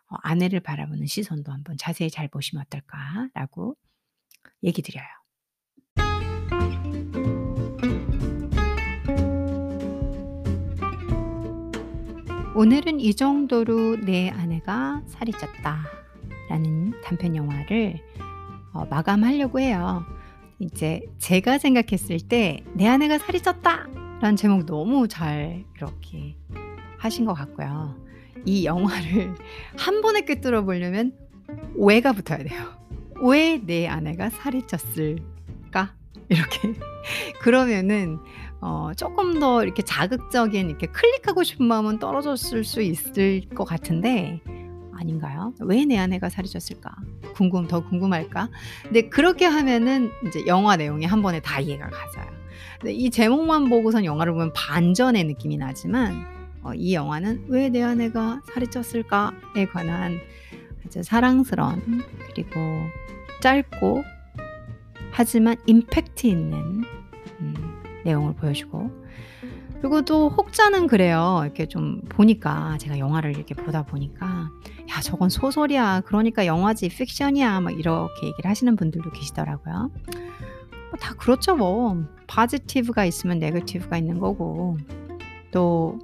어 0.09 0.15
아내를 0.23 0.61
바라보는 0.61 1.05
시선도 1.05 1.51
한번 1.51 1.77
자세히 1.77 2.09
잘 2.09 2.27
보시면 2.27 2.65
어떨까라고 2.65 3.75
얘기 4.63 4.81
드려요. 4.81 5.05
오늘은 12.55 12.99
이 12.99 13.13
정도로 13.13 13.97
'내 13.97 14.29
아내가 14.29 15.03
살이 15.07 15.31
쪘다.'라는 15.33 16.99
단편 17.03 17.35
영화를 17.35 17.99
어 18.73 18.85
마감하려고 18.85 19.59
해요. 19.59 20.03
이제 20.63 21.01
제가 21.19 21.57
생각했을 21.57 22.19
때 22.19 22.63
'내 22.73 22.87
아내가 22.87 23.17
살이 23.17 23.39
쪘다.'라는 23.39 24.35
제목 24.35 24.65
너무 24.65 25.07
잘 25.07 25.63
이렇게 25.75 26.35
하신 26.97 27.25
것 27.25 27.33
같고요. 27.33 27.95
이 28.45 28.65
영화를 28.65 29.35
한 29.77 30.01
번에 30.01 30.21
꿰뚫어 30.21 30.63
보려면 30.63 31.13
왜가 31.75 32.13
붙어야 32.13 32.39
돼요. 32.39 32.61
'왜 33.21 33.59
내 33.63 33.87
아내가 33.87 34.29
살이 34.29 34.61
쪘을까?' 34.63 35.89
이렇게 36.29 36.73
그러면은 37.41 38.17
어 38.61 38.91
쪼끔 38.95 39.39
더 39.39 39.63
이렇게 39.63 39.83
자극적인 39.83 40.69
이렇게 40.69 40.87
클릭하고 40.87 41.43
싶은 41.43 41.65
마음은 41.65 41.99
떨어졌을 41.99 42.63
수 42.63 42.81
있을 42.81 43.41
것 43.49 43.65
같은데 43.65 44.41
아닌가요? 44.99 45.53
'왜 45.61 45.85
내 45.85 45.97
아내가 45.97 46.29
살이 46.29 46.47
쪘을까? 46.47 46.91
궁금 47.33 47.67
더 47.67 47.81
궁금할까?' 47.87 48.49
근데 48.83 49.09
그렇게 49.09 49.45
하면은 49.45 50.09
인제 50.23 50.45
영화 50.47 50.75
내용이 50.75 51.05
한 51.05 51.21
번에 51.21 51.39
다 51.41 51.59
이해가 51.59 51.89
가져요. 51.89 52.25
근데 52.79 52.93
이 52.93 53.09
제목만 53.09 53.69
보고선 53.69 54.05
영화를 54.05 54.33
보면 54.33 54.53
반전의 54.53 55.23
느낌이 55.25 55.57
나지만 55.57 56.25
어 56.63 56.73
이 56.75 56.93
영화는 56.93 57.45
'왜 57.49 57.69
내 57.69 57.81
아내가 57.83 58.41
살이 58.53 58.67
쪘을까?'에 58.67 59.65
관한 59.67 60.19
아주 60.85 61.03
사랑스러운 61.03 62.03
그리고 62.27 62.59
짧고 63.41 64.03
하지만 65.11 65.55
임팩트 65.65 66.27
있는 66.27 66.83
음 67.39 67.55
내용을 68.05 68.33
보여주고 68.35 69.02
그리고 69.83 70.01
또 70.01 70.29
혹자는 70.29 70.87
그래요. 70.87 71.41
이렇게 71.43 71.65
좀 71.65 71.99
보니까 72.07 72.77
제가 72.77 72.99
영화를 72.99 73.31
이렇게 73.31 73.53
보다 73.53 73.83
보니까 73.83 74.49
"야 74.89 75.01
저건 75.01 75.27
소설이야. 75.27 76.03
그러니까 76.05 76.45
영화지 76.45 76.87
픽션이야." 76.87 77.59
막 77.59 77.77
이렇게 77.77 78.27
얘기를 78.27 78.49
하시는 78.49 78.77
분들도 78.77 79.11
계시더라고요. 79.11 79.91
뭐 80.89 80.97
다 81.01 81.13
그렇죠 81.15 81.57
뭐. 81.57 82.01
positive가 82.27 83.03
있으면 83.03 83.43
negative가 83.43 83.97
있는 83.97 84.19
거고 84.19 84.77
또 85.51 85.99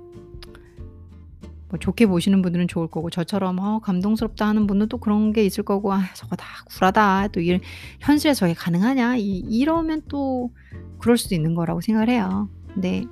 뭐 1.70 1.78
좋게 1.80 2.08
보시는 2.08 2.42
분들은 2.42 2.68
좋을 2.68 2.88
거고 2.88 3.10
저처럼 3.10 3.60
'어 3.60 3.80
감동스럽다.' 3.80 4.46
하는 4.46 4.68
분은 4.68 4.90
또 4.90 4.98
그런 4.98 5.32
게 5.32 5.46
있을 5.46 5.64
거고 5.64 5.94
'아 5.94 6.02
저거 6.16 6.36
다 6.36 6.46
구라다. 6.66 7.30
또이 7.30 7.62
현실에서 8.02 8.40
저게 8.42 8.54
가능하냐?' 8.56 9.16
이 9.18 9.38
이러면 9.38 10.02
또 10.10 10.52
그럴 10.98 11.16
수도 11.18 11.34
있는 11.36 11.56
거라고 11.56 11.80
생각을 11.80 12.10
해요. 12.10 12.50
근데 12.74 13.06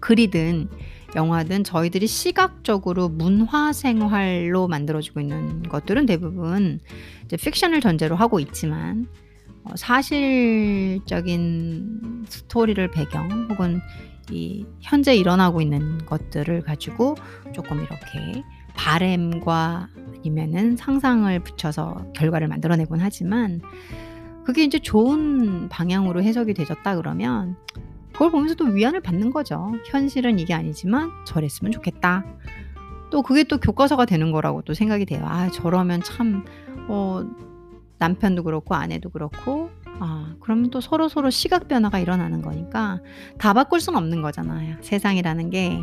글이든 0.00 0.68
영화든 1.16 1.64
저희들이 1.64 2.06
시각적으로 2.06 3.08
문화 3.08 3.72
생활로 3.72 4.68
만들어지고 4.68 5.20
있는 5.20 5.62
것들은 5.64 6.06
대부분 6.06 6.80
이제 7.24 7.36
픽션을 7.36 7.80
전제로 7.80 8.16
하고 8.16 8.38
있지만 8.40 9.06
어 9.64 9.74
사실적인 9.76 11.04
스토리를 12.28 12.90
배경 12.90 13.48
혹은 13.50 13.80
이 14.30 14.64
현재 14.80 15.14
일어나고 15.16 15.60
있는 15.60 15.98
것들을 16.06 16.62
가지고 16.62 17.16
쪼끔 17.52 17.78
이렇게 17.78 18.42
바램과 18.74 19.88
아니면은 20.16 20.76
상상을 20.76 21.38
붙여서 21.40 22.12
결과를 22.14 22.46
만들어 22.46 22.76
내곤 22.76 23.00
하지만 23.00 23.60
그게 24.44 24.64
인제 24.64 24.78
좋은 24.80 25.68
방향으로 25.68 26.22
해석이 26.22 26.54
되졌다 26.54 26.96
그러면 26.96 27.56
그걸 28.20 28.32
보면서 28.32 28.54
또 28.54 28.66
위안을 28.66 29.00
받는 29.00 29.30
거죠. 29.30 29.72
'현실은 29.86 30.38
이게 30.38 30.52
아니지만 30.52 31.10
저랬으면 31.24 31.72
좋겠다.' 31.72 32.22
또 33.10 33.22
그게 33.22 33.44
또 33.44 33.56
교과서가 33.56 34.04
되는 34.04 34.30
거라고 34.30 34.60
또 34.60 34.74
생각이 34.74 35.06
돼요. 35.06 35.24
'아 35.24 35.48
저러면 35.50 36.02
참 36.02 36.44
어 36.88 37.24
남편도 37.98 38.42
그렇고 38.42 38.74
아내도 38.74 39.08
그렇고 39.08 39.70
아 40.00 40.34
그러면 40.40 40.70
또 40.70 40.80
서로서로 40.82 41.30
시각 41.30 41.66
변화가 41.68 41.98
일어나는 41.98 42.42
거니까 42.42 43.00
다 43.38 43.54
바꿀 43.54 43.80
수는 43.80 43.98
없는 43.98 44.20
거잖아요. 44.20 44.76
세상이라는 44.82 45.48
게 45.50 45.78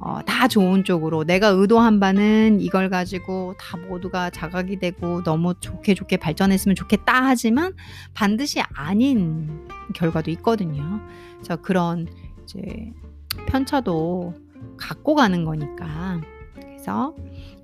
어 0.00 0.20
다 0.24 0.46
좋은 0.46 0.84
쪽으로 0.84 1.24
내가 1.24 1.48
의도한 1.48 1.98
바는 2.00 2.60
이걸 2.60 2.88
가지고 2.90 3.54
다 3.58 3.76
모두가 3.76 4.30
자각이 4.30 4.78
되고 4.78 5.22
너무 5.22 5.54
좋게 5.58 5.94
좋게 5.94 6.18
발전했으면 6.18 6.76
좋겠다 6.76 7.24
하지만 7.24 7.74
반드시 8.14 8.60
아닌 8.74 9.68
결과도 9.94 10.30
있거든요. 10.32 11.00
그래서 11.36 11.56
그런 11.56 12.06
이제 12.44 12.92
편차도 13.46 14.34
갖고 14.76 15.14
가는 15.14 15.44
거니까. 15.44 16.20
그래서 16.54 17.14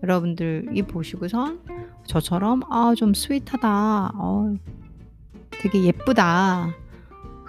여러분들이 0.03 0.83
보시고선 0.83 1.61
저처럼 2.07 2.63
'아 2.71 2.95
좀 2.97 3.15
스윗하다. 3.15 4.13
어 4.17 4.55
되게 5.51 5.85
예쁘다. 5.85 6.75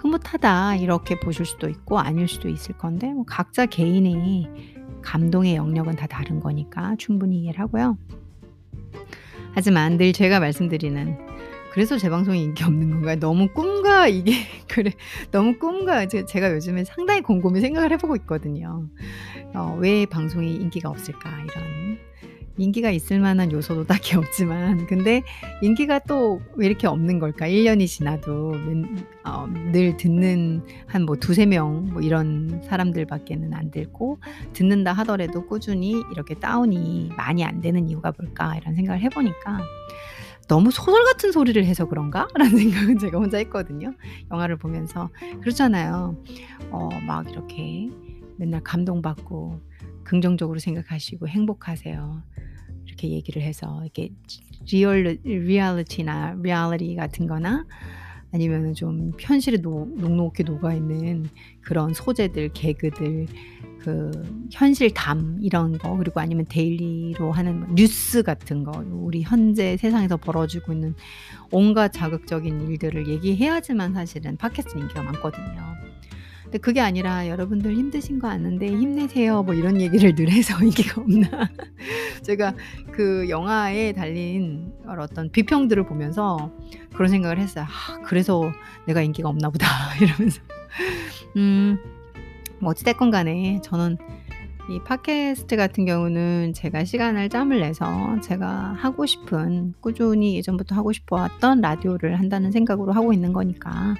흐뭇하다.' 0.06 0.76
이렇게 0.76 1.18
보실 1.18 1.44
수도 1.44 1.68
있고 1.68 1.98
아닐 1.98 2.28
수도 2.28 2.48
있을 2.48 2.76
건데 2.76 3.12
뭐 3.12 3.24
각자 3.26 3.66
개인의 3.66 4.48
감동의 5.02 5.56
영역은 5.56 5.96
다 5.96 6.06
다른 6.06 6.40
거니까 6.40 6.96
충분히 6.98 7.42
이해를 7.42 7.60
하고요. 7.60 7.98
하지만 9.52 9.96
늘 9.96 10.12
제가 10.12 10.40
말씀드리는 10.40 11.18
그래서 11.72 11.98
제 11.98 12.08
방송이 12.08 12.42
인기 12.42 12.64
없는 12.64 12.90
건가요? 12.90 13.18
너무 13.18 13.48
꿈과 13.48 14.08
이게 14.08 14.32
그래 14.66 14.92
너무 15.30 15.58
꿈과 15.58 16.08
제 16.08 16.24
제가 16.24 16.52
요즘에 16.52 16.84
상당히 16.84 17.20
곰곰이 17.20 17.60
생각을 17.60 17.92
해 17.92 17.96
보고 17.98 18.16
있거든요. 18.16 18.88
어 19.54 19.76
'왜 19.78 20.06
방송이 20.06 20.54
인기가 20.54 20.88
없을까?' 20.88 21.30
이런. 21.30 21.98
인기가 22.58 22.90
있을 22.90 23.20
만한 23.20 23.52
요소도 23.52 23.84
딱히 23.86 24.16
없지만 24.16 24.86
근데 24.86 25.22
인기가 25.62 25.98
또 26.00 26.40
왜 26.56 26.66
이렇게 26.66 26.86
없는 26.86 27.18
걸까? 27.18 27.46
1 27.46 27.64
년이 27.64 27.86
지나도 27.86 28.52
맨 28.52 28.84
어 29.24 29.46
늘 29.72 29.96
듣는 29.96 30.62
한뭐2-3명뭐 30.88 32.02
이런 32.04 32.62
사람들밖에는 32.64 33.52
안 33.54 33.70
듣고 33.70 34.18
듣는다 34.52 34.92
하더라도 34.94 35.46
꾸준히 35.46 36.02
이렇게 36.12 36.34
다운이 36.34 37.10
많이 37.16 37.44
안 37.44 37.60
되는 37.60 37.88
이유가 37.88 38.12
뭘까? 38.18 38.56
이런 38.56 38.74
생각을 38.74 39.00
해 39.02 39.08
보니까 39.08 39.60
'너무 40.48 40.70
소설 40.70 41.04
같은 41.04 41.32
소리를 41.32 41.62
해서 41.64 41.86
그런가?'라는 41.86 42.56
생각은 42.58 42.98
제가 42.98 43.18
혼자 43.18 43.38
했거든요. 43.38 43.92
영화를 44.30 44.56
보면서. 44.58 45.10
그렇잖아요. 45.40 46.16
어 46.70 46.88
막 47.06 47.28
이렇게 47.30 47.90
맨날 48.38 48.62
감동받고 48.62 49.60
긍정적으로 50.06 50.58
생각하시고 50.58 51.28
행복하세요. 51.28 52.22
이렇게 52.86 53.10
얘기를 53.10 53.42
해서 53.42 53.82
이렇게 53.82 54.10
리얼 54.70 55.18
리얼리티나 55.24 56.36
리얼리티 56.42 56.94
같은 56.94 57.26
거나 57.26 57.66
아니면은 58.32 58.74
좀 58.74 59.12
현실에 59.18 59.58
녹 59.58 59.98
록록히 59.98 60.44
녹아 60.44 60.74
있는 60.74 61.26
그런 61.60 61.94
소재들, 61.94 62.50
개그들, 62.52 63.26
그 63.80 64.10
현실담 64.50 65.38
이런 65.42 65.78
거 65.78 65.96
그리고 65.96 66.20
아니면 66.20 66.44
daily로 66.48 67.32
하는 67.32 67.60
뭐 67.60 67.68
뉴스 67.74 68.22
같은 68.22 68.64
거 68.64 68.84
우리 68.90 69.22
현재 69.22 69.76
세상에서 69.76 70.16
벌어지고 70.16 70.72
있는 70.72 70.94
온갖 71.50 71.92
자극적인 71.92 72.68
일들을 72.68 73.08
얘기해야지만 73.08 73.94
사실은 73.94 74.36
팟캐스트는 74.36 74.82
인기가 74.82 75.02
많거든요. 75.02 75.85
근데 76.46 76.58
그게 76.58 76.80
아니라 76.80 77.28
"여러분들 77.28 77.74
힘드신 77.74 78.18
거 78.18 78.28
아는데 78.28 78.68
힘내세요." 78.68 79.42
뭐 79.42 79.54
이런 79.54 79.80
얘기를 79.80 80.14
늘 80.14 80.30
해서 80.30 80.56
인기가 80.64 81.00
없나. 81.00 81.28
제가 82.22 82.54
그 82.92 83.28
영화에 83.28 83.92
달린 83.92 84.72
어떤 84.86 85.30
비평들을 85.30 85.84
보면서 85.86 86.50
그런 86.94 87.08
생각을 87.10 87.38
했어요. 87.38 87.64
'아 87.68 88.00
그래서 88.04 88.50
내가 88.86 89.02
인기가 89.02 89.28
없나 89.28 89.50
보다.' 89.50 89.66
이러면서. 90.00 90.40
음 91.36 91.78
뭐 92.58 92.70
어찌 92.70 92.84
됐건 92.84 93.10
간에 93.10 93.60
저는 93.62 93.98
이 94.70 94.80
팟캐스트 94.84 95.56
같은 95.56 95.84
경우는 95.84 96.52
제가 96.54 96.84
시간을 96.84 97.28
짬을 97.28 97.60
내서 97.60 98.18
제가 98.20 98.74
하고 98.76 99.06
싶은 99.06 99.74
꾸준히 99.80 100.36
예전부터 100.36 100.74
하고 100.74 100.92
싶어 100.92 101.16
왔던 101.16 101.60
라디오를 101.60 102.18
한다는 102.18 102.50
생각으로 102.50 102.92
하고 102.92 103.12
있는 103.12 103.32
거니까 103.32 103.94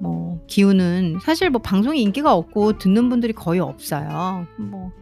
뭐 0.00 0.40
기우는 0.46 1.18
사실 1.22 1.50
뭐 1.50 1.60
방송에 1.60 1.98
인기가 1.98 2.34
없고 2.34 2.78
듣는 2.78 3.08
분들이 3.08 3.32
거의 3.32 3.60
없어요. 3.60 4.46
뭐 4.58 4.92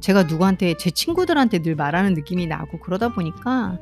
제가 0.00 0.24
누구한테 0.24 0.76
제 0.76 0.90
친구들한테 0.90 1.62
늘 1.62 1.74
말하는 1.76 2.14
느낌이 2.14 2.46
나고 2.46 2.78
그러다 2.80 3.08
보니까 3.10 3.78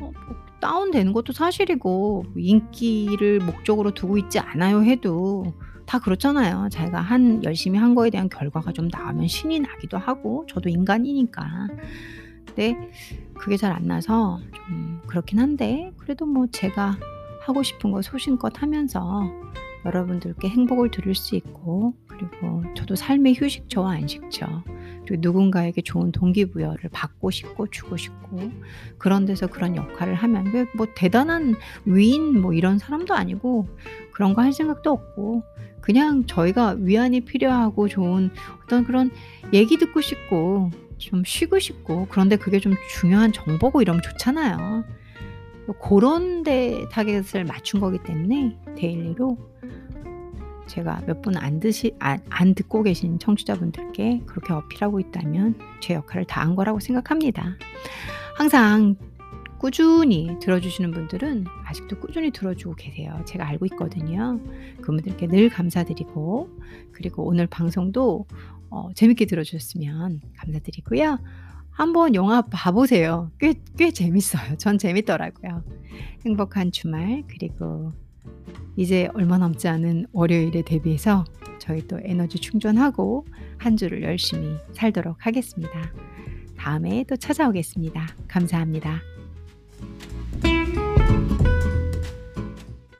어 0.00 0.04
뭐 0.04 0.12
다운되는 0.60 1.12
것도 1.12 1.32
사실이고 1.32 2.24
인기를 2.36 3.38
목적으로 3.38 3.92
두고 3.92 4.18
있지 4.18 4.40
않아요 4.40 4.82
해도 4.82 5.54
다 5.86 6.00
그렇잖아요. 6.00 6.68
자기가 6.70 7.00
한 7.00 7.42
열심히 7.44 7.78
한 7.78 7.94
거에 7.94 8.10
대한 8.10 8.28
결과가 8.28 8.72
좀 8.72 8.88
나오면 8.88 9.28
신이 9.28 9.60
나기도 9.60 9.96
하고 9.98 10.44
저도 10.48 10.68
인간이니까. 10.68 11.68
근데 12.46 12.74
그게 13.38 13.56
잘 13.56 13.72
안 13.72 13.86
나서 13.86 14.40
좀 14.52 15.00
그렇긴 15.06 15.38
한데 15.38 15.92
그래도 15.96 16.26
뭐 16.26 16.46
제가 16.50 16.98
하고 17.42 17.62
싶은 17.62 17.92
거 17.92 18.02
소신껏 18.02 18.60
하면서 18.60 19.30
여러분들께 19.84 20.48
행복을 20.48 20.90
드릴 20.90 21.14
수 21.14 21.36
있고 21.36 21.94
그리고 22.06 22.62
저도 22.74 22.94
삶의 22.96 23.34
휴식처와 23.36 23.92
안식처 23.92 24.64
그리고 25.06 25.16
누군가에게 25.20 25.82
좋은 25.82 26.12
동기부여를 26.12 26.90
받고 26.92 27.30
싶고 27.30 27.68
주고 27.70 27.96
싶고 27.96 28.50
그런 28.98 29.24
데서 29.24 29.46
그런 29.46 29.76
역할을 29.76 30.14
하면 30.14 30.50
그뭐 30.50 30.88
대단한 30.94 31.54
위인 31.84 32.40
뭐 32.40 32.52
이런 32.52 32.78
사람도 32.78 33.14
아니고 33.14 33.68
그런 34.12 34.34
거 34.34 34.42
할 34.42 34.52
생각도 34.52 34.90
없고 34.90 35.42
그냥 35.80 36.26
저희가 36.26 36.76
위안이 36.78 37.20
필요하고 37.22 37.88
좋은 37.88 38.30
어떤 38.64 38.84
그런 38.84 39.10
얘기 39.52 39.78
듣고 39.78 40.00
싶고 40.00 40.70
좀 40.98 41.22
쉬고 41.24 41.58
싶고 41.60 42.06
그런데 42.10 42.36
그게 42.36 42.58
좀 42.58 42.74
중요한 42.90 43.32
정보고 43.32 43.80
이러면 43.80 44.02
좋잖아요. 44.02 44.84
고런 45.74 46.42
데 46.42 46.84
타겟을 46.90 47.44
맞춘 47.44 47.80
거기 47.80 47.98
때문에 48.02 48.56
daily로 48.76 49.36
제가 50.66 51.00
몇 51.06 51.22
분 51.22 51.36
안 51.36 51.60
드시 51.60 51.94
안, 51.98 52.18
안 52.28 52.54
듣고 52.54 52.82
계신 52.82 53.18
청취자분들께 53.18 54.22
그렇게 54.26 54.52
어필하고 54.52 55.00
있다면 55.00 55.58
제 55.80 55.94
역할을 55.94 56.24
다 56.26 56.42
한 56.42 56.54
거라고 56.56 56.78
생각합니다. 56.80 57.56
항상 58.36 58.96
꾸준히 59.58 60.36
들어주시는 60.40 60.92
분들은 60.92 61.44
아직도 61.64 61.98
꾸준히 61.98 62.30
들어주고 62.30 62.76
계세요. 62.76 63.20
제가 63.24 63.46
알고 63.48 63.66
있거든요. 63.66 64.38
그분들께 64.82 65.26
늘 65.26 65.48
감사드리고 65.48 66.48
그리고 66.92 67.24
오늘 67.26 67.46
방송도 67.48 68.26
어, 68.70 68.90
재밌게 68.94 69.24
들어주셨으면 69.26 70.20
감사드리고요. 70.36 71.18
한번 71.78 72.16
영화 72.16 72.42
봐보세요. 72.42 73.30
꽤, 73.38 73.54
꽤 73.76 73.92
재밌어요. 73.92 74.56
전 74.56 74.78
재밌더라고요. 74.78 75.62
행복한 76.26 76.72
주말, 76.72 77.22
그리고 77.28 77.92
이제 78.74 79.08
얼마 79.14 79.38
남지 79.38 79.68
않은 79.68 80.06
월요일에 80.10 80.62
대비해서 80.62 81.22
저희 81.60 81.86
또 81.86 82.00
에너지 82.02 82.40
충전하고 82.40 83.26
한 83.58 83.76
주를 83.76 84.02
열심히 84.02 84.56
살도록 84.72 85.24
하겠습니다. 85.24 85.92
다음에 86.56 87.04
또 87.08 87.14
찾아오겠습니다. 87.14 88.08
감사합니다. 88.26 89.00